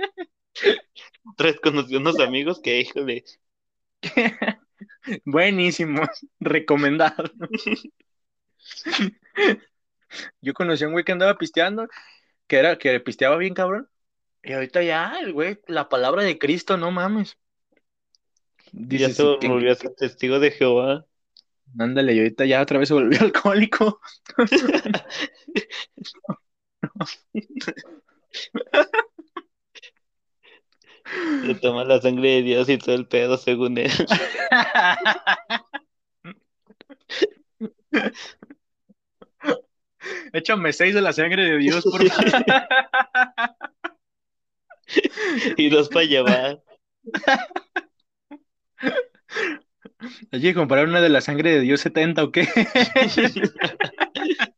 [1.38, 3.24] Tres conocí unos amigos que, híjole,
[5.26, 6.04] Buenísimo,
[6.40, 7.26] recomendado.
[10.42, 11.88] Yo conocí a un güey que andaba pisteando,
[12.48, 13.90] que era, que pisteaba bien cabrón.
[14.46, 17.38] Y ahorita ya, el güey, la palabra de Cristo, no mames.
[18.72, 21.06] ya Dice, se sí, que- volvió a ser testigo de Jehová.
[21.80, 24.00] ándale, y ahorita ya otra vez se volvió alcohólico.
[31.46, 33.92] Se toma la sangre de Dios y todo el pedo según él.
[40.34, 42.36] Échame seis de la sangre de Dios, por favor.
[45.58, 46.62] y dos para llevar.
[50.32, 52.48] Hay que comprar una de la sangre de Dios 70 o qué.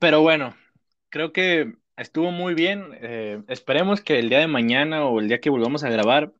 [0.00, 0.56] Pero bueno,
[1.10, 2.96] creo que estuvo muy bien.
[3.00, 6.32] Eh, esperemos que el día de mañana o el día que volvamos a grabar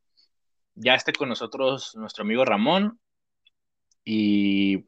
[0.74, 2.98] ya esté con nosotros nuestro amigo Ramón.
[4.04, 4.84] Y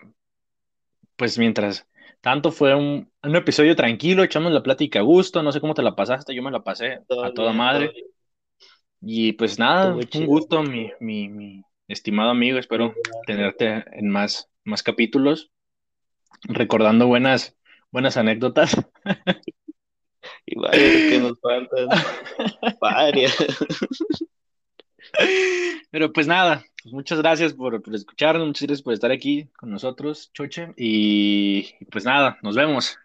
[1.16, 1.86] pues mientras
[2.20, 5.42] tanto fue un, un episodio tranquilo, echamos la plática a gusto.
[5.42, 7.92] No sé cómo te la pasaste, yo me la pasé a Todo toda bien, madre.
[9.00, 10.26] Y pues nada, un chido.
[10.26, 12.58] gusto, mi, mi, mi estimado amigo.
[12.58, 12.94] Espero
[13.26, 15.50] tenerte en más, más capítulos,
[16.42, 17.56] recordando buenas,
[17.90, 18.76] buenas anécdotas.
[20.44, 21.88] Y varias que nos faltan.
[22.80, 23.36] Varias.
[25.90, 29.70] Pero pues nada, pues muchas gracias por, por escucharnos, muchas gracias por estar aquí con
[29.72, 30.72] nosotros, Choche.
[30.76, 32.96] Y, y pues nada, nos vemos.